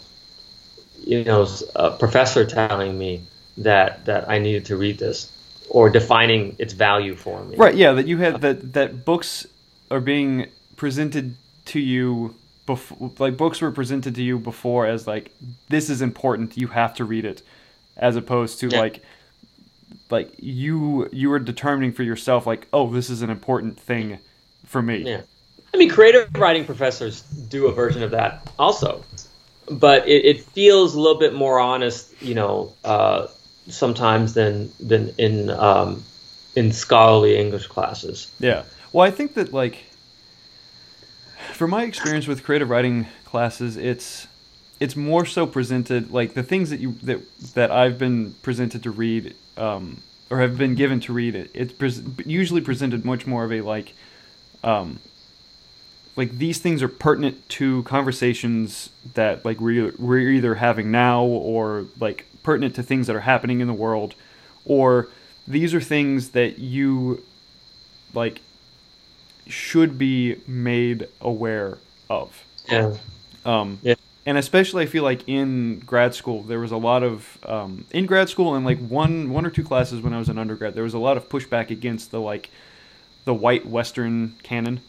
[1.04, 3.22] you know a professor telling me
[3.58, 5.30] that that I needed to read this
[5.68, 7.56] or defining its value for me.
[7.56, 7.74] right.
[7.74, 9.46] Yeah, that you had that that books
[9.90, 10.46] are being
[10.76, 11.36] presented
[11.66, 12.34] to you
[12.66, 15.30] before, like books were presented to you before as like
[15.68, 17.42] this is important, you have to read it,
[17.96, 18.80] as opposed to Yeah.
[18.80, 19.02] like
[20.10, 24.18] like you you were determining for yourself like oh this is an important thing
[24.70, 24.98] for me.
[24.98, 25.22] Yeah.
[25.74, 29.04] I mean, creative writing professors do a version of that also,
[29.70, 33.26] but it, it feels a little bit more honest, you know, uh,
[33.68, 36.02] sometimes than than in um,
[36.56, 38.30] in scholarly English classes.
[38.40, 38.64] Yeah.
[38.92, 39.84] Well, I think that like
[41.52, 44.26] from my experience with creative writing classes, it's
[44.80, 47.20] it's more so presented like the things that you that
[47.54, 51.34] that I've been presented to read um, or have been given to read.
[51.34, 53.94] It, it's pres usually presented much more of a like
[54.62, 54.98] um,
[56.16, 61.86] like these things are pertinent to conversations that like we're, we're either having now or
[61.98, 64.14] like pertinent to things that are happening in the world
[64.64, 65.08] or
[65.46, 67.22] these are things that you
[68.14, 68.40] like
[69.46, 72.94] should be made aware of Yeah.
[73.44, 73.94] um, Yeah.
[74.26, 78.06] and especially I feel like in grad school there was a lot of um, in
[78.06, 80.84] grad school and like one one or two classes when I was an undergrad there
[80.84, 82.50] was a lot of pushback against the like
[83.30, 84.80] the white Western canon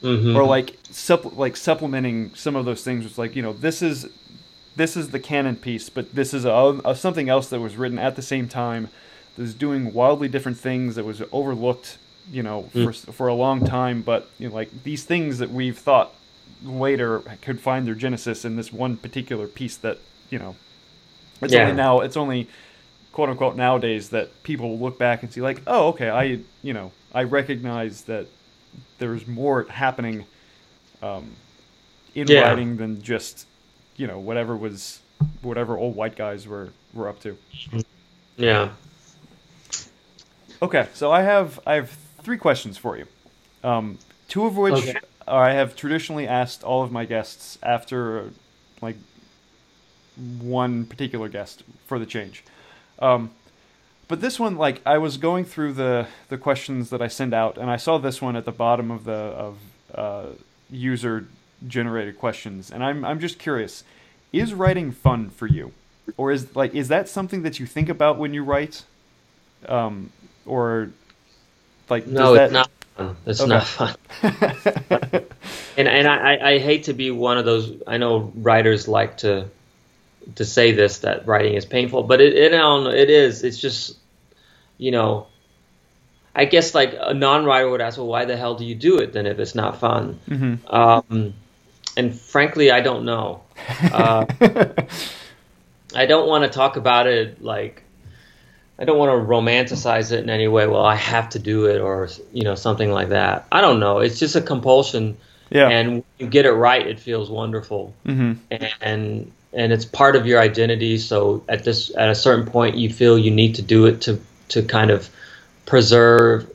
[0.00, 0.36] Mhm.
[0.36, 4.06] or like supp- like supplementing some of those things was like you know this is
[4.76, 7.98] this is the canon piece but this is a, a something else that was written
[7.98, 8.88] at the same time
[9.34, 11.98] that was doing wildly different things that was overlooked
[12.30, 15.78] you know for for a long time but you know like these things that we've
[15.78, 16.12] thought
[16.64, 19.98] later could find their genesis in this one particular piece that
[20.30, 20.54] you know
[21.42, 21.62] it's Yeah.
[21.62, 22.46] only now it's only
[23.12, 26.92] quote unquote nowadays that people look back and see like oh okay i you know
[27.16, 28.26] i recognize that
[28.98, 30.24] there's more happening
[31.02, 31.24] um,
[32.14, 32.42] in Yeah.
[32.42, 33.46] writing than just
[33.96, 35.00] you know whatever was
[35.42, 37.36] whatever old white guys were were up to
[38.36, 38.70] Yeah.
[40.62, 41.90] okay so i have i have
[42.22, 43.06] three questions for you
[43.64, 43.98] um,
[44.28, 44.98] two of which Okay.
[45.26, 48.30] i have traditionally asked all of my guests after
[48.82, 48.96] like
[50.40, 52.44] one particular guest for the change
[53.00, 53.30] um,
[54.08, 57.58] but this one like i was going through the the questions that i send out
[57.58, 59.58] and i saw this one at the bottom of the of
[59.94, 60.26] uh,
[60.70, 61.26] user
[61.66, 63.82] generated questions and i'm i'm just curious
[64.32, 65.72] is writing fun for you
[66.16, 68.84] or is like is that something that you think about when you write
[69.68, 70.10] um
[70.44, 70.90] or
[71.88, 73.16] like No, does it's not fun.
[73.26, 73.48] It's Okay.
[73.48, 73.94] not fun.
[75.78, 77.70] And and I- I hate to be one of those.
[77.86, 79.48] I know writers like to
[80.34, 83.44] to say this that writing is painful, but it it, know, it is.
[83.44, 83.96] It's just
[84.78, 85.28] you know.
[86.38, 89.14] I guess like a non-writer would ask, well, why the hell do you do it
[89.14, 90.20] then if it's not fun?
[90.28, 90.58] Mhm.
[90.70, 91.32] Um,
[91.96, 93.40] and frankly, I don't know.
[93.90, 94.26] Uh,
[95.94, 97.84] I don't want to talk about it like
[98.78, 100.66] I don't want to romanticize it in any way.
[100.66, 103.46] Well, I have to do it, or you know, something like that.
[103.50, 104.00] I don't know.
[104.00, 105.16] It's just a compulsion,
[105.48, 109.32] yeah and when you get it right, it feels wonderful, hmm and and
[109.72, 110.98] it's part of your identity.
[110.98, 114.20] So at this, at a certain point, you feel you need to do it to
[114.48, 115.08] to kind of
[115.64, 116.50] preserve,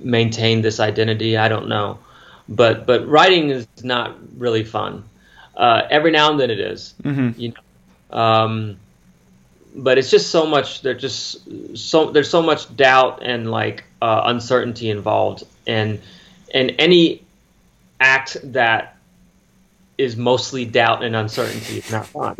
[0.00, 1.36] maintain this identity.
[1.36, 1.98] I don't know,
[2.48, 5.04] but but writing is not really fun.
[5.56, 8.78] Uh, every now and then it is hmm you know um
[9.74, 14.22] but it's just so much there's just so there's so much doubt and like uh,
[14.26, 16.00] uncertainty involved and
[16.54, 17.24] and any
[18.00, 18.97] act that
[19.98, 22.36] is mostly doubt and uncertainty not fun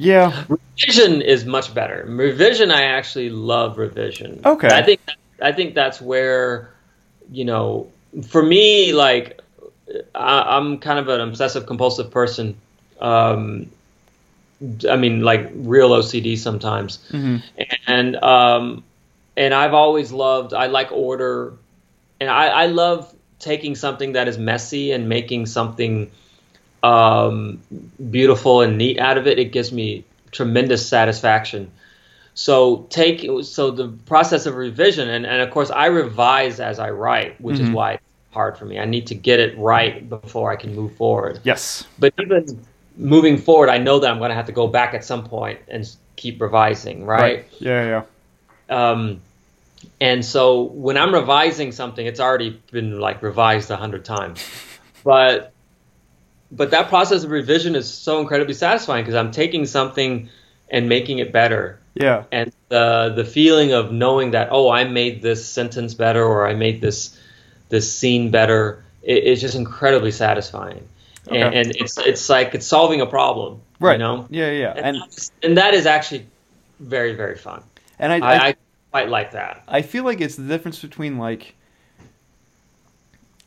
[0.00, 0.44] yeah.
[0.48, 2.04] Revision is much better.
[2.08, 4.40] Revision i actually love revision.
[4.44, 4.68] Okay.
[4.68, 5.00] i think
[5.42, 6.72] i think that's where
[7.30, 7.90] you know
[8.28, 9.40] for me like
[10.14, 12.56] I, i'm kind of an obsessive compulsive person.
[12.98, 13.70] Um
[14.88, 16.98] i mean like real ocd sometimes.
[17.10, 17.36] Hmm
[17.86, 18.82] and um
[19.36, 21.52] and i've always loved i like order.
[22.20, 26.10] And i i love taking something that is messy and making something
[26.82, 27.60] um
[28.10, 31.70] beautiful and neat out of it it gives me tremendous satisfaction.
[32.34, 36.88] So take so the process of revision and, and of course i revise as i
[36.90, 37.72] write which is Mhm.
[37.72, 38.78] why it's hard for me.
[38.78, 41.40] I need to get it right before i can move forward.
[41.42, 41.84] Yes.
[41.98, 42.64] But even
[42.96, 45.58] moving forward i know that i'm going to have to go back at some point
[45.68, 48.02] and keep revising right, yeah yeah.
[48.90, 49.20] Um,
[50.00, 54.44] and so when i'm revising something it's already been like revised a hundred times.
[55.04, 55.52] But
[56.52, 60.28] but that process of revision is so incredibly satisfying because i'm taking something
[60.70, 61.80] and making it better.
[61.94, 62.24] Yeah.
[62.30, 66.54] And the the feeling of knowing that oh I made this sentence better or I
[66.54, 67.18] made this
[67.68, 70.88] this scene better it, it's just incredibly satisfying.
[71.28, 71.60] And, Okay.
[71.60, 73.94] and it's it's like it's solving a problem right.
[73.94, 74.72] you know yeah yeah.
[74.76, 76.26] And, and and that is actually
[76.78, 77.62] very very fun.
[77.98, 78.54] And I, I, I I
[78.90, 81.54] quite like that I feel like it's the difference between like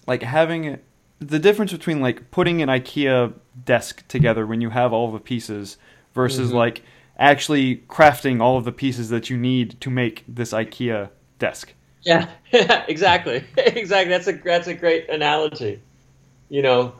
[0.08, 0.80] like having
[1.20, 3.34] the difference between like putting an IKEA
[3.66, 5.78] desk together when you have all the pieces
[6.14, 6.56] versus Mhm.
[6.56, 6.82] like
[7.18, 11.74] actually crafting all of the pieces that you need to make this IKEA desk.
[12.04, 12.28] yeah
[12.88, 15.80] exactly exactly that's a that's a great analogy
[16.50, 16.94] you know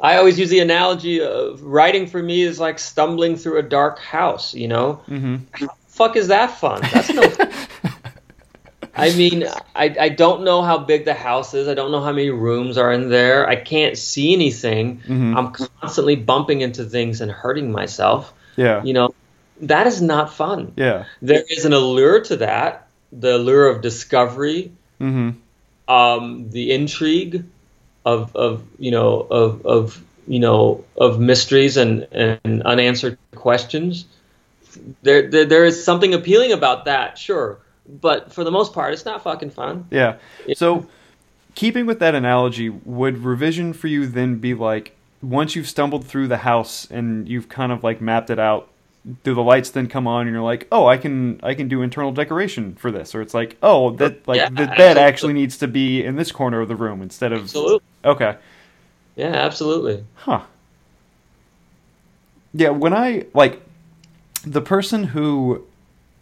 [0.00, 4.00] I always use the analogy of writing for me is like stumbling through a dark
[4.00, 4.52] house.
[4.52, 5.64] You know, Mm-hmm.
[5.92, 6.80] Fuck is that fun?
[6.92, 7.22] That's no.
[8.94, 11.66] I mean, I, I don't know how big the house is.
[11.66, 13.48] I don't know how many rooms are in there.
[13.48, 15.00] I can't see anything.
[15.06, 15.34] Mhm.
[15.36, 18.34] I'm constantly bumping into things and hurting myself.
[18.56, 18.82] Yeah.
[18.84, 19.14] You know,
[19.62, 20.72] that is not fun.
[20.76, 21.04] Yeah.
[21.22, 25.30] There is an allure to that, the allure of discovery, Mm-hmm.
[25.92, 27.44] um, the intrigue
[28.04, 34.04] of, of you know of, of you know of mysteries and, and unanswered questions.
[35.02, 39.04] There, there there is something appealing about that, sure, but for the most part, it's
[39.04, 39.86] not fucking fun.
[39.90, 40.16] Yeah.
[40.54, 40.86] So,
[41.54, 46.28] keeping with that analogy, would revision for you then be like once you've stumbled through
[46.28, 48.68] the house and you've kind of like mapped it out?
[49.24, 51.82] Do the lights then come on and you're like, oh, I can I can do
[51.82, 55.02] internal decoration for this, or it's like, oh, that like Yeah, the bed absolutely.
[55.02, 58.36] actually needs to be in this corner of the room instead of Absolutely, okay,
[59.16, 60.04] yeah, absolutely.
[60.14, 60.42] huh?
[62.54, 63.60] Yeah, when I like
[64.44, 65.66] the person who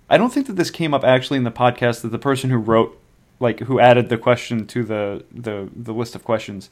[0.08, 2.56] I don't think that this came up actually in the podcast that the person who
[2.56, 2.98] wrote
[3.38, 6.70] like who added the question to the the the list of questions.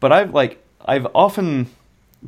[0.00, 1.68] But I've like I've often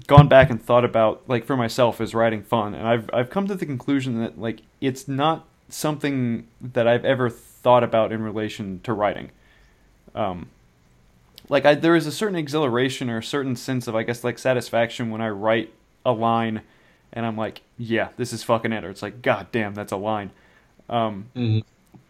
[0.06, 3.46] gone back and thought about like for myself as writing fun and I've I've come
[3.48, 8.80] to the conclusion that like it's not something that I've ever thought about in relation
[8.84, 9.30] to writing.
[10.14, 10.48] Um
[11.48, 14.38] like I there is a certain exhilaration or a certain sense of I guess like
[14.38, 15.72] satisfaction when I write
[16.04, 16.62] a line
[17.14, 19.96] and I'm like, yeah, this is fucking it or it's like god damn, that's a
[19.96, 20.30] line.
[20.88, 21.60] Um hmm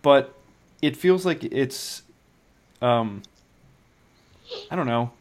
[0.02, 0.34] but
[0.82, 2.02] it feels like it's
[2.82, 3.22] um
[4.70, 5.12] I don't know.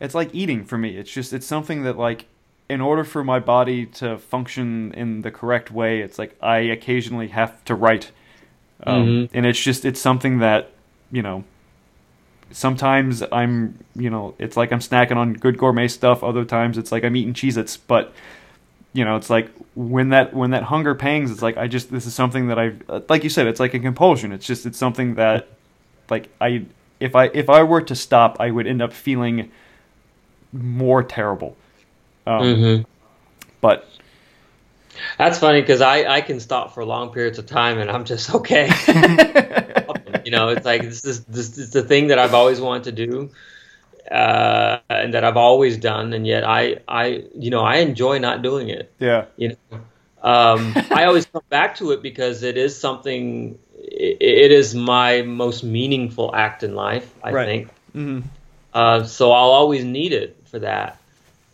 [0.00, 0.96] It's like eating for me.
[0.96, 2.26] It's just it's something that like
[2.68, 7.28] in order for my body to function in the correct way, it's like I occasionally
[7.28, 8.10] have to write.
[8.84, 9.28] Um, Mhm.
[9.34, 10.70] and it's just it's something that,
[11.10, 11.44] you know,
[12.50, 16.92] sometimes I'm, you know, it's like I'm snacking on good gourmet stuff, other times it's
[16.92, 18.12] like I'm eating Cheez-Its, but
[18.92, 22.06] you know, it's like when that when that hunger pangs, it's like I just this
[22.06, 24.32] is something that i've like you said, it's like a compulsion.
[24.32, 25.48] It's just it's something that
[26.10, 26.66] like I
[27.00, 29.50] if I if I were to stop, I would end up feeling
[30.52, 31.56] more terrible.
[32.26, 32.82] Um, hmm
[33.60, 33.88] But
[35.18, 38.34] That's funny because I, I can stop for long periods of time and I'm just
[38.34, 38.68] okay.
[40.24, 43.06] you know, it's like this is this is the thing that I've always wanted to
[43.06, 43.30] do,
[44.10, 48.42] uh, and that I've always done, and yet I I you know I enjoy not
[48.42, 48.92] doing it.
[48.98, 49.80] yeah, You know,
[50.22, 53.58] um, I always come back to it because it is something.
[53.74, 57.14] It, it is my most meaningful act in life.
[57.22, 57.48] I Right.
[57.48, 57.72] think.
[57.92, 58.20] hmm
[58.72, 61.00] Uh, so I'll always need it for that.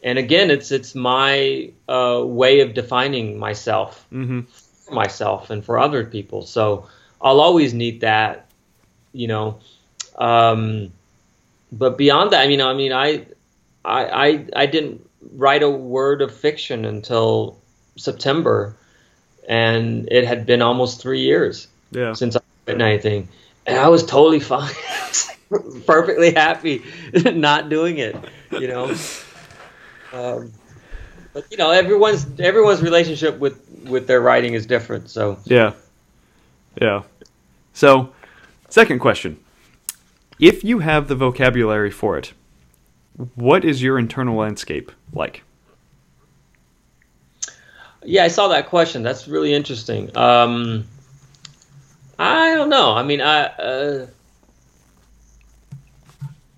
[0.03, 4.41] And again, it's it's my uh, way of defining myself, hmm
[4.87, 6.43] for myself, and for other people.
[6.43, 6.87] So
[7.21, 8.49] I'll always need that,
[9.13, 9.61] you know.
[10.19, 10.93] Um,
[11.73, 13.27] but beyond that, I mean, I mean, I,
[13.85, 17.59] I, I, I didn't write a word of fiction until
[17.97, 18.77] September,
[19.49, 23.29] and it had been almost three years yeah, since I've written anything,
[23.67, 24.73] and I was totally fine,
[25.87, 26.83] perfectly happy
[27.33, 28.17] not doing it.
[28.53, 28.95] You know,
[30.13, 30.53] um,
[31.33, 35.11] but you know, everyone's everyone's relationship with with their writing is different.
[35.11, 35.73] So yeah,
[36.81, 37.03] yeah.
[37.73, 38.13] So,
[38.69, 39.39] second question:
[40.41, 42.33] If you have the vocabulary for it,
[43.35, 45.43] what is your internal landscape like?
[48.05, 49.03] yeah, I saw that question.
[49.03, 50.15] That's really interesting.
[50.17, 50.85] Um,
[52.19, 52.93] I don't know.
[52.93, 53.47] I mean, I.
[53.47, 54.07] Uh,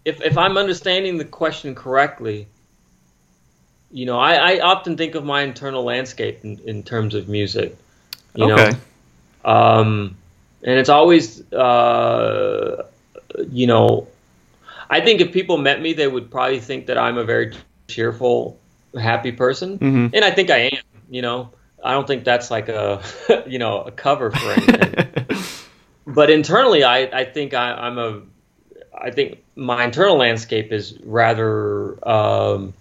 [0.05, 2.47] if, if I'm understanding the question correctly,
[3.91, 7.77] you know, I, I often think of my internal landscape in, in terms of music.
[8.35, 8.77] You okay.
[9.45, 10.17] know, um,
[10.63, 12.87] and it's always, uh,
[13.51, 14.07] you know,
[14.89, 17.53] I think if people met me, they would probably think that I'm a very
[17.89, 18.59] cheerful,
[18.99, 20.83] happy person, hmm and I think I am.
[21.09, 21.51] You know,
[21.85, 23.03] I don't think that's like a,
[23.47, 24.95] you know, a cover for anything.
[26.07, 28.23] but internally, I, I think I, I'm a,
[28.99, 32.75] I think my internal landscape is rather um,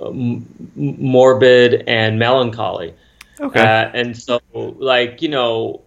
[0.00, 0.46] m-
[0.76, 2.94] morbid and melancholy.
[3.40, 3.60] okay.
[3.60, 5.82] Uh, and so, like you know,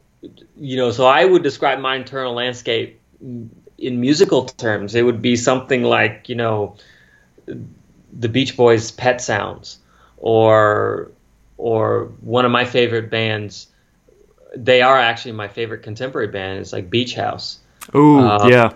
[0.55, 2.99] you know, so I would describe my internal landscape
[3.81, 4.95] in musical terms.
[4.95, 6.77] It would be something like you know,
[7.45, 9.79] the Beach Boys' "Pet Sounds,"
[10.17, 11.11] or
[11.57, 13.67] or one of my favorite bands.
[14.55, 16.59] They are actually my favorite contemporary band.
[16.59, 17.59] It's like Beach House.
[17.95, 18.71] Ooh, uh, yeah,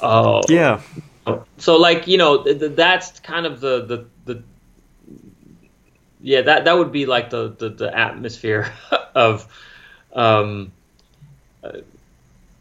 [0.00, 0.80] Oh, yeah,
[1.58, 4.42] so like you know th- th- that's kind of the the the
[6.20, 8.72] yeah that that would be like the the, the atmosphere
[9.14, 9.46] of
[10.12, 10.72] um
[11.64, 11.78] uh,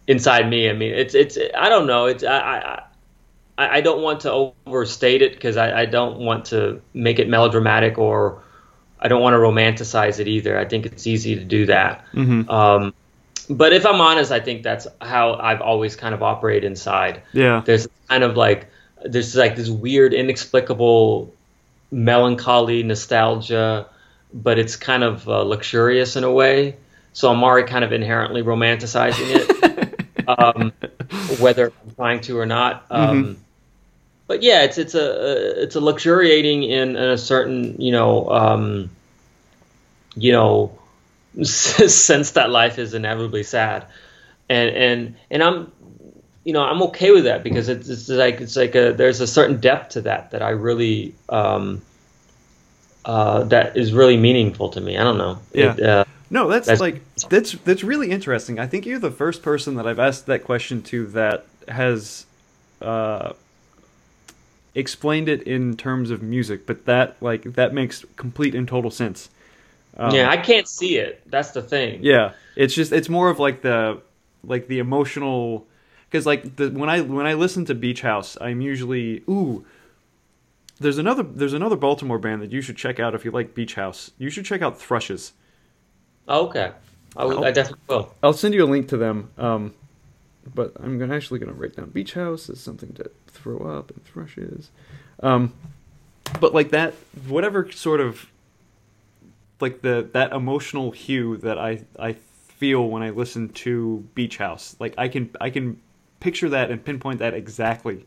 [0.08, 2.84] inside me i mean it's it's i don't know it's i i
[3.58, 7.98] I- don't want to overstate it because I, I don't want to make it melodramatic
[7.98, 8.44] or
[9.00, 10.58] I don't want to romanticize it either.
[10.58, 12.06] I think it's easy to do that.
[12.14, 12.50] Mm-hmm.
[12.50, 12.94] Um,
[13.50, 17.22] but if I'm honest, I think that's how I've always kind of operated inside.
[17.34, 17.62] Yeah.
[17.64, 18.68] There's kind of like
[19.04, 21.32] there's like this weird, inexplicable
[21.92, 23.88] melancholy, nostalgia,
[24.34, 26.76] but it's kind of uh, luxurious in a way.
[27.14, 29.75] So I'm already kind of inherently romanticizing it,
[30.28, 30.72] um,
[31.40, 32.86] whether I'm trying to or not.
[32.90, 33.36] Um, Mhm.
[34.28, 38.90] But yeah, it's it's a it's a luxuriating in, in a certain you know um,
[40.16, 40.72] you know
[41.44, 43.86] sense that life is inevitably sad,
[44.50, 45.72] and and and I'm
[46.44, 49.28] you know I'm okay with that because it's, it's like it's like a there's a
[49.28, 51.84] certain depth to that that I really um,
[53.06, 54.98] uh, that is really meaningful to me.
[54.98, 55.40] I don't know.
[55.54, 55.74] Yeah.
[55.74, 58.58] It, uh, No, that's, That's- like that's that's really interesting.
[58.60, 62.26] I think you're the first person that I've asked that question to that has
[62.82, 63.34] uh,
[64.74, 69.30] explained it in terms of music, but that like that makes complete and total sense.
[69.98, 71.22] Um, yeah, I can't see it.
[71.30, 72.00] That's the thing.
[72.04, 74.02] yeah, it's just it's more of like the
[74.44, 75.66] like the emotional
[76.10, 79.66] because like the when I when I listen to Beach House, I'm usually ooh.
[80.78, 83.76] There's another there's another Baltimore band that you should check out if you like Beach
[83.76, 84.12] House.
[84.18, 85.32] You should check out Thrushes.
[86.28, 86.72] Oh, okay.
[87.18, 88.14] I, I definitely will.
[88.22, 89.32] I'll send you a link to them.
[89.38, 89.74] Um,
[90.54, 94.04] but I'm gonna actually gonna write down beach house as something to throw up and
[94.06, 94.70] thrushes.
[95.22, 95.54] Um,
[96.40, 96.94] but like that,
[97.28, 98.28] whatever sort of
[99.60, 104.76] like the that emotional hue that I I feel when I listen to Beach House,
[104.80, 105.80] like I can I can
[106.20, 108.06] picture that and pinpoint that exactly.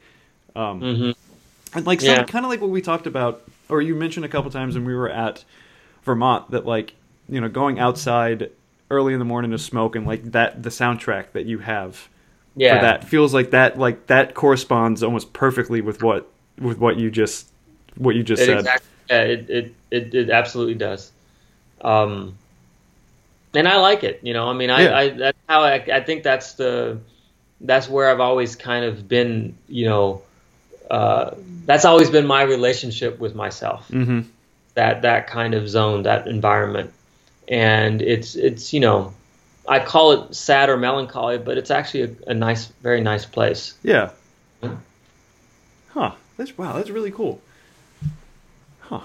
[0.55, 1.11] Um, hmm
[1.75, 2.25] and like Yeah.
[2.25, 4.95] kind of like what we talked about, or you mentioned a couple times when we
[4.95, 5.45] were at
[6.03, 6.95] Vermont that like
[7.29, 8.51] you know going outside
[8.91, 12.09] early in the morning to smoke and like that the soundtrack that you have
[12.57, 12.77] Yeah.
[12.77, 16.27] for that feels like that like that corresponds almost perfectly with what
[16.59, 17.49] with what you just
[17.97, 18.59] what you just It said.
[18.59, 21.13] exactly, yeah, it, it, it, it absolutely does.
[21.83, 22.35] Um,
[23.55, 24.97] and I like it, you know, I mean, I, Yeah.
[24.97, 26.99] I that's how I, I think that's the,
[27.61, 30.23] that's where I've always kind of been, you know,
[30.91, 31.33] uh,
[31.67, 34.21] that's always been my relationship with myself, hmm
[34.75, 36.93] that, that kind of zone, that environment.
[37.49, 39.15] And it's, it's, you know,
[39.67, 43.75] I call it sad or melancholy, but it's actually a, a nice, very nice place.
[43.83, 44.11] Yeah.
[45.89, 46.13] Huh.
[46.37, 46.75] That's wow.
[46.75, 47.41] That's really cool.
[48.81, 49.01] Huh.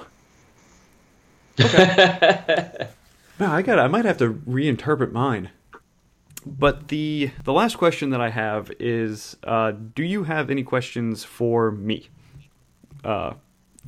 [1.60, 2.88] Okay.
[3.40, 3.80] Wow, I got.
[3.80, 5.50] I might have to reinterpret mine.
[6.46, 11.24] But the the last question that I have is: uh, Do you have any questions
[11.24, 12.10] for me?
[13.04, 13.34] Uh,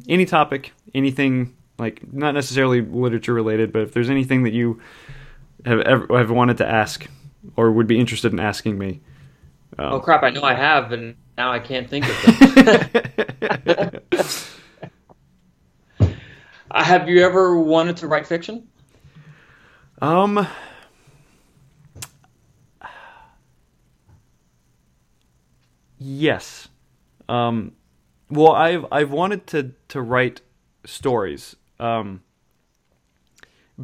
[0.10, 4.82] any topic, anything like not necessarily literature related, but if there's anything that you
[5.66, 7.08] have ever have wanted to ask
[7.56, 9.02] or would be interested in asking me.
[9.78, 12.22] oh crap, I know I have, and now I can't think of
[13.62, 14.00] them.
[16.76, 18.68] Uh, have you ever wanted to write fiction?
[20.02, 20.46] Um.
[25.98, 26.68] Yes.
[27.30, 27.72] Um.
[28.30, 30.42] Well, I've I've wanted to to write
[30.86, 31.56] stories.
[31.80, 32.22] Um.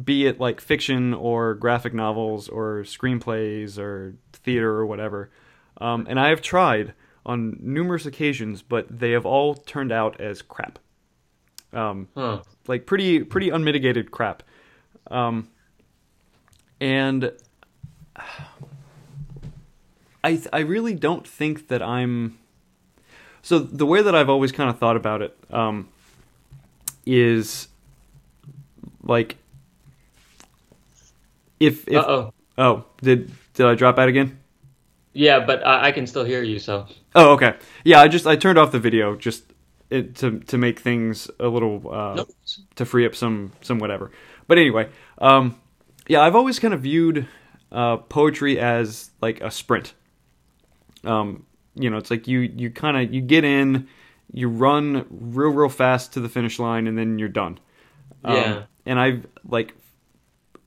[0.04, 5.30] Be it like fiction or graphic novels or screenplays or theater or whatever.
[5.78, 6.94] Um, and I have tried
[7.26, 10.78] on numerous occasions, but they have all turned out as crap.
[11.74, 12.40] Um, Huh.
[12.66, 14.42] like pretty pretty unmitigated crap.
[15.10, 15.48] Um,
[16.80, 17.30] and
[20.24, 22.38] I I really don't think that I'm.
[23.42, 25.88] So the way that I've always kind of thought about it um,
[27.04, 27.68] is
[29.02, 29.36] like
[31.60, 32.34] if if Uh oh.
[32.58, 34.38] oh did did I drop out again?
[35.14, 36.58] Yeah, but I, I can still hear you.
[36.58, 37.54] So Oh okay
[37.84, 39.44] yeah I just I turned off the video just
[39.90, 42.30] it, to to make things a little uh, Nope.
[42.76, 44.10] to free up some some whatever.
[44.48, 44.88] But anyway,
[45.18, 45.56] um,
[46.08, 47.28] yeah, I've always kind of viewed
[47.70, 49.92] uh, poetry as like a sprint.
[51.04, 53.86] Um, you know, it's like you you kind of you get in,
[54.32, 57.58] you run real real fast to the finish line, and then you're done.
[58.24, 58.62] Um, Yeah.
[58.86, 59.74] And I've like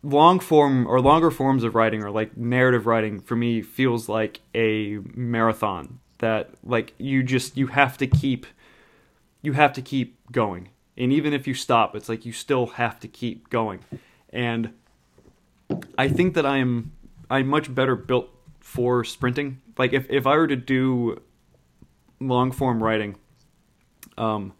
[0.04, 4.42] long form or longer forms of writing or like narrative writing for me feels like
[4.54, 8.46] a marathon that like you just you have to keep
[9.42, 10.70] you have to keep going.
[10.98, 13.80] And even if you stop, it's like you still have to keep going.
[14.30, 14.74] And
[15.98, 16.92] I think that I'm
[17.30, 18.30] I'm much better built
[18.60, 19.62] for sprinting.
[19.78, 21.22] Like if, if I were to do
[22.20, 23.18] long form writing,
[24.18, 24.54] um,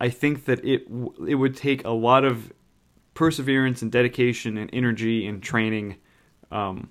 [0.00, 0.86] I think that it
[1.28, 2.52] it would take a lot of
[3.14, 5.96] perseverance and dedication and energy and training,
[6.50, 6.90] um,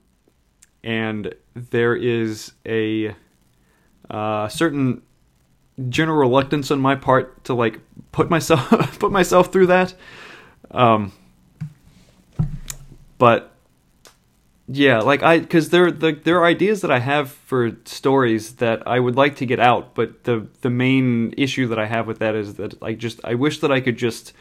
[0.84, 3.16] and there is a
[4.10, 5.02] uh, certain
[5.88, 7.80] general reluctance on my part to like
[8.12, 8.70] put myself
[9.00, 9.94] put myself through that.
[10.72, 11.12] Um,
[13.18, 13.56] but
[14.72, 18.88] yeah, like I because there the, there are ideas that I have for stories that
[18.88, 22.20] I would like to get out, but the the main issue that I have with
[22.20, 24.32] that is that I just I wish that I could just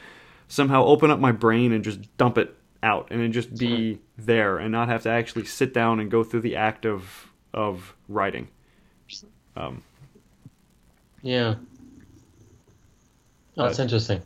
[0.46, 4.58] somehow open up my brain and just dump it out and it just be there
[4.58, 8.48] and not have to actually sit down and go through the act of of writing.
[9.56, 9.82] Um,
[11.22, 11.54] Yeah.
[13.56, 14.22] Oh, that's interesting.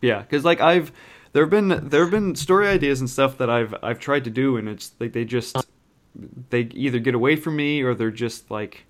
[0.00, 0.90] Yeah, because like I've
[1.36, 4.30] there have been there have been story ideas and stuff that I've I've tried to
[4.30, 5.68] do, and it's like they just
[6.50, 8.84] they either get away from me or they're just like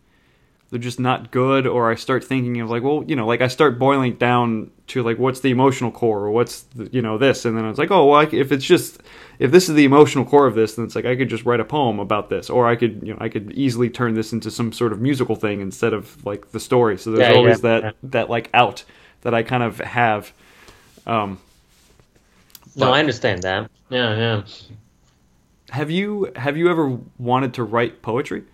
[0.70, 3.48] they're just not good, or I start thinking of like well you know like I
[3.48, 7.44] start boiling down to like what's the emotional core or what's the, you know this,
[7.44, 9.02] and then it's like oh well I if it's just
[9.39, 11.60] if this is the emotional core of this, then it's like I could just write
[11.60, 14.51] a poem about this, or I could you know I could easily turn this into
[14.51, 16.98] some sort of musical thing instead of like the story.
[16.98, 18.85] So there's Yeah, always yeah, that that like out
[19.23, 20.32] that I kind of have.
[21.06, 21.39] Um,
[22.77, 23.70] No, I understand that.
[23.89, 24.43] Yeah, yeah.
[25.70, 28.44] have you have you ever wanted to write poetry?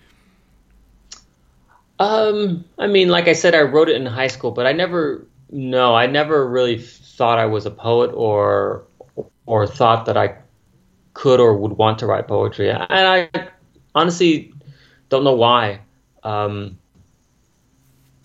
[1.98, 5.24] Um, I mean, like I said, I wrote it in high school, but I never,
[5.50, 8.84] no, I never really thought I was a poet or
[9.46, 10.36] or thought that I
[11.14, 12.70] could or would want to write poetry.
[12.70, 13.30] And I
[13.94, 14.52] honestly
[15.08, 15.80] don't know why.
[16.22, 16.78] Um,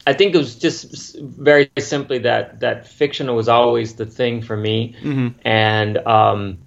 [0.08, 4.58] I think it was just very simply that that fiction was always the thing for
[4.58, 5.40] me, Mm-hmm.
[5.46, 6.60] and um,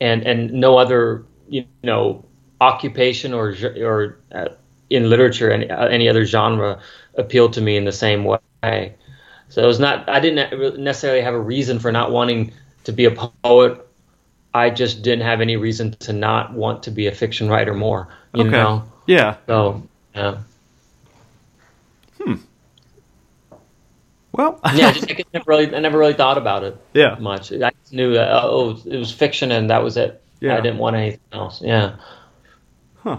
[0.00, 2.24] and and no other you know
[2.60, 4.48] occupation or or uh,
[4.90, 6.80] in literature any uh, any other genre
[7.16, 8.94] appealed to me in the same way.
[9.48, 12.52] So it was not I didn't necessarily have a reason for not wanting
[12.84, 13.86] to be a poet.
[14.54, 18.08] I just didn't have any reason to not want to be a fiction writer more.
[18.32, 18.50] You Okay.
[18.50, 18.84] know.
[19.06, 19.36] Yeah.
[19.46, 19.82] So
[20.14, 20.38] yeah.
[24.32, 24.60] Well.
[24.74, 27.16] yeah, just, I never really, I never really thought about it yeah.
[27.18, 27.52] much.
[27.52, 30.22] I just knew that oh, it was fiction and that was it.
[30.40, 30.56] Yeah.
[30.56, 31.60] I didn't want anything else.
[31.60, 31.96] Yeah,
[33.02, 33.18] Huh.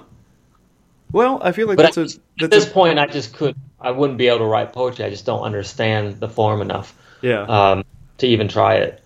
[1.11, 3.91] Well, I feel like that's at, a at this a, point, I just could, I
[3.91, 5.05] wouldn't be able to write poetry.
[5.05, 7.41] I just don't understand the form enough yeah.
[7.43, 7.83] um,
[8.19, 9.03] to even try it.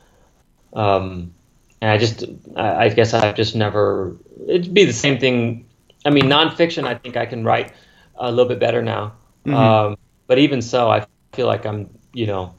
[0.73, 1.33] Um,
[1.81, 2.25] and I just,
[2.55, 4.15] I, I guess I've just never.
[4.47, 5.65] It'd be the same thing.
[6.05, 6.85] I mean, nonfiction.
[6.85, 7.73] I think I can write
[8.17, 9.13] a little bit better now.
[9.45, 9.53] Mhm.
[9.53, 12.53] Um, but even so, I feel like I'm, you know,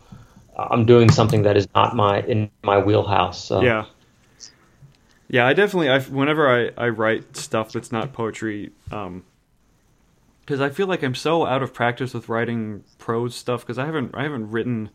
[0.57, 3.43] I'm doing something that is not my in my wheelhouse.
[3.43, 3.87] So Yeah.
[5.29, 5.89] Yeah, I definitely.
[5.89, 9.25] I whenever I I write stuff that's not poetry, um,
[10.41, 13.63] because I feel like I'm so out of practice with writing prose stuff.
[13.63, 14.91] Because I haven't I haven't written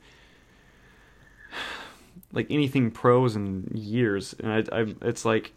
[2.31, 5.51] like anything prose in years, and I, I it's like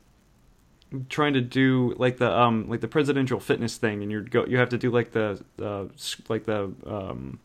[1.08, 4.58] trying to do like the um like the presidential fitness thing, and you go you
[4.58, 5.84] have to do like the uh
[6.28, 7.38] like the um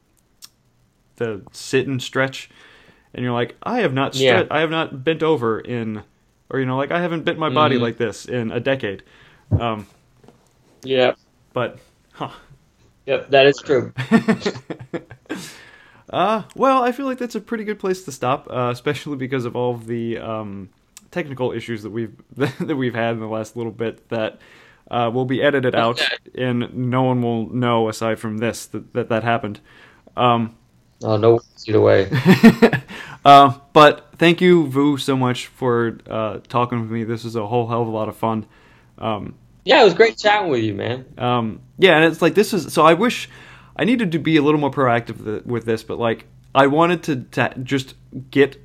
[1.20, 2.50] the sit and stretch,
[3.14, 4.46] and you're like I have not Yeah.
[4.50, 6.02] I have not bent over in
[6.50, 7.82] or you know like I haven't bent my body Mhm.
[7.82, 9.04] like this in a decade,
[9.60, 9.86] um
[10.84, 11.14] yeah,
[11.54, 11.78] but
[12.14, 12.30] huh.
[13.06, 13.94] yep, that is true.
[16.12, 19.46] Uh, well, I feel like that's a pretty good place to stop, uh, especially because
[19.46, 20.70] of all of the um,
[21.12, 24.40] technical issues that we've that we've had in the last little bit that
[24.90, 26.02] uh, will be edited out,
[26.34, 29.60] and no one will know aside from this that that, that happened.
[30.18, 30.56] Um,
[31.04, 32.10] Oh no, either way.
[33.26, 37.04] uh, but thank you, Vu, so much for uh, talking with me.
[37.04, 38.46] This is a whole hell of a lot of fun.
[38.98, 41.06] Um, Yeah, it was great chatting with you, man.
[41.18, 42.84] Um, yeah, and it's like this is so.
[42.84, 43.30] I wish
[43.76, 47.16] I needed to be a little more proactive with this, but like I wanted to,
[47.32, 47.96] to just
[48.30, 48.58] get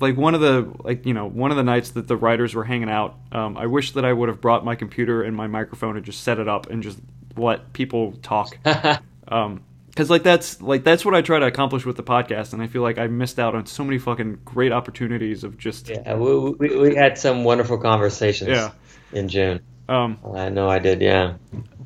[0.00, 2.64] like one of the like you know one of the nights that the writers were
[2.64, 3.16] hanging out.
[3.32, 6.22] Um, I wish that I would have brought my computer and my microphone and just
[6.22, 6.98] set it up and just
[7.36, 8.58] let people talk.
[9.26, 9.62] Um,
[9.94, 12.66] because like that's like that's what I try to accomplish with the podcast, and I
[12.66, 16.50] feel like I missed out on so many fucking great opportunities of just yeah, we,
[16.50, 18.72] we, we had some wonderful conversations Yeah.
[19.12, 19.60] in June.
[19.88, 21.34] um, I know I did, yeah.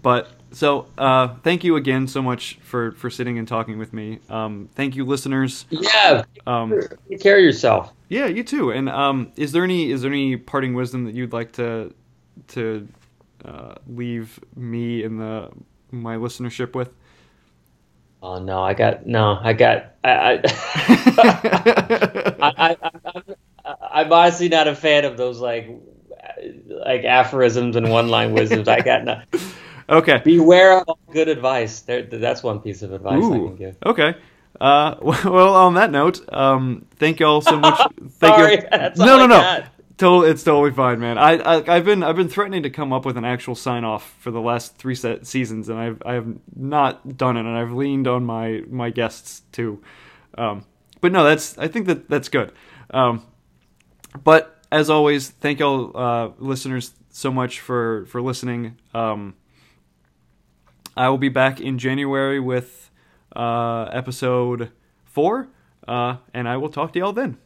[0.01, 4.21] But so, uh, thank you again so much for for sitting and talking with me.
[4.31, 5.67] Um, thank you, listeners.
[5.71, 6.73] Yeah, Um,
[7.11, 7.93] take care of yourself.
[8.09, 8.71] yeah, you too.
[8.71, 11.93] And um, is there any is there any parting wisdom that you'd like to
[12.49, 12.89] to
[13.45, 15.51] uh, leave me and the
[15.91, 16.91] my listenership with?
[18.23, 20.41] Oh no, I got no, I got I
[22.41, 22.77] I,
[23.65, 25.69] I, I'm honestly not a fan of those like
[26.69, 28.69] like aphorisms and one line wisdoms.
[28.69, 29.23] I got no.
[29.89, 30.21] okay.
[30.25, 31.81] Beware of all good advice.
[31.81, 33.77] There, that's one piece of advice I can give.
[33.85, 34.15] Okay.
[34.61, 37.79] Uh, well, on that note, um, thank you all so much.
[38.19, 39.07] Thank Sorry, you.
[39.07, 39.65] no, no, no.
[40.01, 41.19] It's totally fine, man.
[41.19, 44.15] I, I have been I've been threatening to come up with an actual sign off
[44.21, 47.73] for the last three set seasons, and I've I have not done it, and I've
[47.73, 49.83] leaned on my my guests too.
[50.37, 50.65] Um,
[51.01, 52.53] but no, that's I think that that's good.
[52.91, 53.27] Um,
[54.23, 58.79] but as always, thank y'all uh, listeners so much for for listening.
[58.95, 59.35] Um,
[60.97, 62.91] I will be back in January with
[63.35, 64.71] uh, episode
[65.05, 65.49] four,
[65.87, 67.39] uh, and I will talk to y'all then.